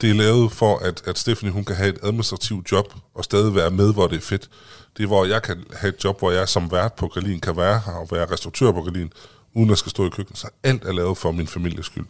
[0.01, 3.55] Det er lavet for, at, at Stephanie hun kan have et administrativt job, og stadig
[3.55, 4.49] være med, hvor det er fedt.
[4.97, 7.57] Det er, hvor jeg kan have et job, hvor jeg som vært på Gralin kan
[7.57, 9.13] være her, og være restauratør på Gralin,
[9.53, 10.39] uden at skal stå i køkkenet.
[10.39, 12.05] Så alt er lavet for min families skyld.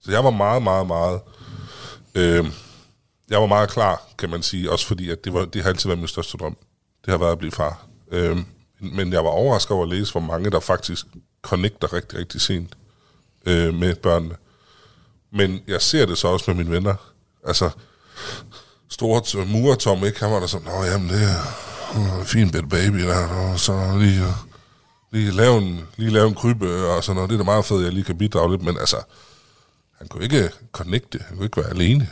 [0.00, 1.20] Så jeg var meget, meget, meget...
[2.14, 2.46] Øh,
[3.30, 5.88] jeg var meget klar, kan man sige, også fordi, at det, var, det har altid
[5.88, 6.56] været min største drøm.
[7.04, 7.86] Det har været at blive far.
[8.12, 8.38] Øh,
[8.80, 11.06] men jeg var overrasket over at læse, hvor mange der faktisk
[11.42, 12.76] connecter rigtig, rigtig sent
[13.46, 14.34] øh, med børnene.
[15.32, 16.94] Men jeg ser det så også med mine venner.
[17.46, 17.70] Altså,
[18.88, 20.20] store murer Tom, ikke?
[20.20, 23.98] Han var der sådan, Nå, jamen, det er en fin bit baby der, og så
[23.98, 24.24] lige,
[25.10, 27.30] lige, lave en, lige lave en krybe og sådan noget.
[27.30, 28.96] Det er da meget fedt, at jeg lige kan bidrage lidt, men altså,
[29.98, 32.08] han kunne ikke connecte, han kunne ikke være alene.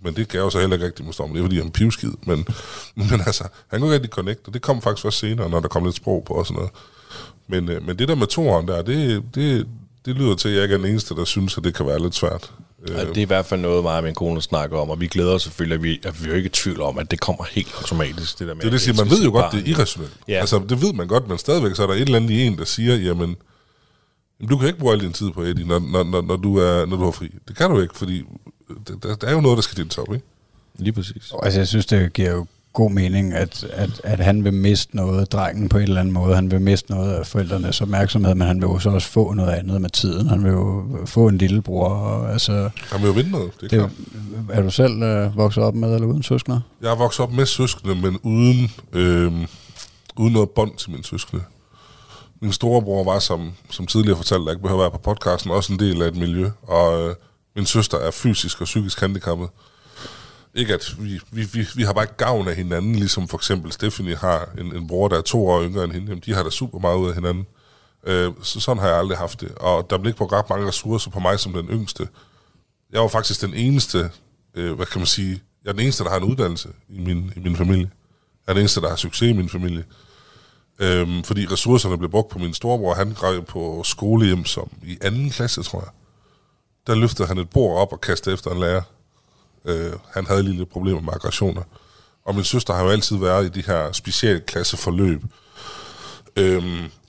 [0.00, 2.12] Men det gav jo så heller ikke rigtig måske det er fordi, han er pivskid.
[2.22, 2.46] Men,
[3.10, 5.68] men altså, han kunne ikke rigtig connecte, og det kom faktisk først senere, når der
[5.68, 6.70] kom lidt sprog på og sådan noget.
[7.46, 9.66] Men, øh, men det der med toeren der, det, det,
[10.04, 12.02] det lyder til, at jeg ikke er den eneste, der synes, at det kan være
[12.02, 12.52] lidt svært.
[12.88, 15.06] Ja, det er i hvert fald noget, mig og min kone snakker om, og vi
[15.06, 17.20] glæder os selvfølgelig, at vi, at vi er jo ikke i tvivl om, at det
[17.20, 18.38] kommer helt automatisk.
[18.38, 19.56] Det, der med Det er det, siger, man ved jo godt, barn.
[19.56, 20.12] det er irrationelt.
[20.28, 20.40] Ja.
[20.40, 22.58] Altså, det ved man godt, men stadigvæk så er der et eller andet i en,
[22.58, 23.36] der siger, jamen,
[24.40, 26.56] jamen, du kan ikke bruge al din tid på Eddie, når, når, når, når, du,
[26.56, 27.28] er, når du har fri.
[27.48, 28.24] Det kan du ikke, fordi
[29.02, 30.26] der, der er jo noget, der skal deles op, ikke?
[30.78, 31.32] Lige præcis.
[31.42, 32.46] Altså, jeg synes, det giver jo
[32.78, 36.34] god mening, at, at, at han vil miste noget, drengen på en eller anden måde.
[36.34, 39.50] Han vil miste noget af forældrenes opmærksomhed, men han vil jo så også få noget
[39.50, 40.28] andet med tiden.
[40.28, 41.88] Han vil jo få en lillebror.
[41.88, 43.90] Og, altså, Han vil jo vinde noget, det er det,
[44.48, 44.58] klart.
[44.58, 46.60] er du selv øh, vokset op med eller uden søskende?
[46.82, 49.32] Jeg er vokset op med søskende, men uden, øh,
[50.16, 51.42] uden noget bånd til mine søskende.
[52.42, 55.72] Min storebror var, som, som tidligere fortalte, der ikke behøver at være på podcasten, også
[55.72, 56.50] en del af et miljø.
[56.62, 57.14] Og øh,
[57.56, 59.48] min søster er fysisk og psykisk handicappet.
[60.58, 63.72] Ikke at vi, vi, vi, vi har bare ikke gavn af hinanden, ligesom for eksempel
[63.72, 66.06] Stephanie har en, en bror, der er to år yngre end hende.
[66.08, 67.46] Jamen, de har da super meget ud af hinanden.
[68.06, 69.54] Øh, så sådan har jeg aldrig haft det.
[69.54, 72.08] Og der blev ikke brugt ret mange ressourcer på mig som den yngste.
[72.92, 74.10] Jeg var faktisk den eneste,
[74.54, 77.32] øh, hvad kan man sige, jeg er den eneste, der har en uddannelse i min,
[77.36, 77.90] i min familie.
[78.46, 79.84] Jeg er den eneste, der har succes i min familie.
[80.78, 82.94] Øhm, fordi ressourcerne blev brugt på min storebror.
[82.94, 85.90] Han græd på skolehjem som i anden klasse, tror jeg.
[86.86, 88.82] Der løftede han et bord op og kastede efter en lærer.
[89.68, 91.62] Øh, han havde lige lidt problemer med aggressioner.
[92.24, 95.22] Og min søster har jo altid været i de her specialklasseforløb,
[96.36, 96.62] øh,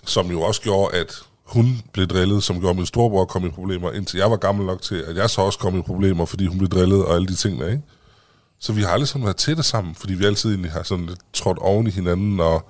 [0.05, 3.49] som jo også gjorde, at hun blev drillet, som gjorde, at min storebror kom i
[3.49, 6.45] problemer, indtil jeg var gammel nok til, at jeg så også kom i problemer, fordi
[6.45, 7.83] hun blev drillet og alle de ting der, ikke?
[8.59, 11.19] Så vi har aldrig sådan været tætte sammen, fordi vi altid egentlig har sådan lidt
[11.33, 12.69] trådt oven i hinanden, og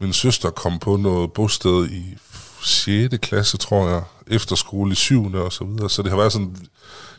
[0.00, 2.16] min søster kom på noget bosted i
[2.62, 3.18] 6.
[3.22, 5.34] klasse, tror jeg, efterskole i 7.
[5.34, 5.90] og så videre.
[5.90, 6.56] Så det har været sådan,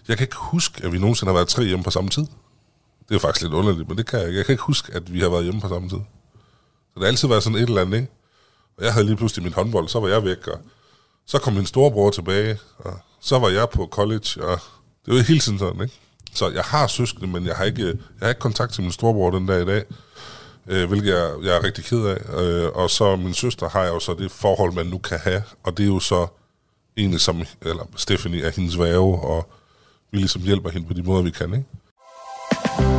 [0.10, 2.26] jeg kan ikke huske, at vi nogensinde har været tre hjemme på samme tid.
[3.10, 4.38] Det er faktisk lidt underligt, men det kan jeg ikke.
[4.38, 5.98] Jeg kan ikke huske, at vi har været hjemme på samme tid.
[5.98, 8.12] Så det har altid været sådan et eller andet, ikke?
[8.78, 10.60] Og jeg havde lige pludselig min håndbold, så var jeg væk, og
[11.26, 14.60] så kom min storebror tilbage, og så var jeg på college, og
[15.06, 16.00] det var hele tiden sådan, ikke?
[16.34, 19.32] Så jeg har søskende, men jeg har ikke, jeg har ikke kontakt til min storebror
[19.32, 19.84] den dag i dag,
[20.68, 22.42] øh, hvilket jeg, jeg er rigtig ked af.
[22.42, 25.44] Øh, og så min søster har jeg jo så det forhold, man nu kan have,
[25.64, 26.28] og det er jo så
[26.98, 29.52] egentlig som, eller Stephanie er hendes værve, og
[30.12, 31.66] vi ligesom hjælper hende på de måder, vi kan, ikke?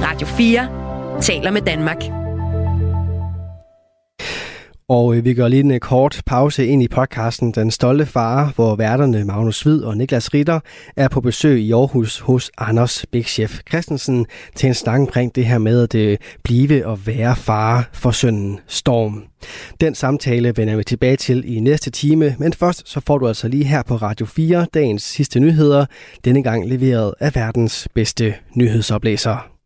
[0.07, 2.20] Radio 4 taler med Danmark.
[4.91, 8.53] Og øh, vi gør lige en øh, kort pause ind i podcasten Den Stolte Far,
[8.55, 10.61] hvor værterne Magnus Hvid og Niklas Ritter
[10.97, 15.47] er på besøg i Aarhus hos Anders Big Chef Christensen til en snak omkring det
[15.47, 19.25] her med at øh, blive og være far for sønnen Storm.
[19.81, 23.49] Den samtale vender vi tilbage til i næste time, men først så får du altså
[23.49, 25.87] lige her på Radio 4 dagens sidste nyheder,
[26.25, 29.60] denne gang leveret af verdens bedste nyhedsoplæser.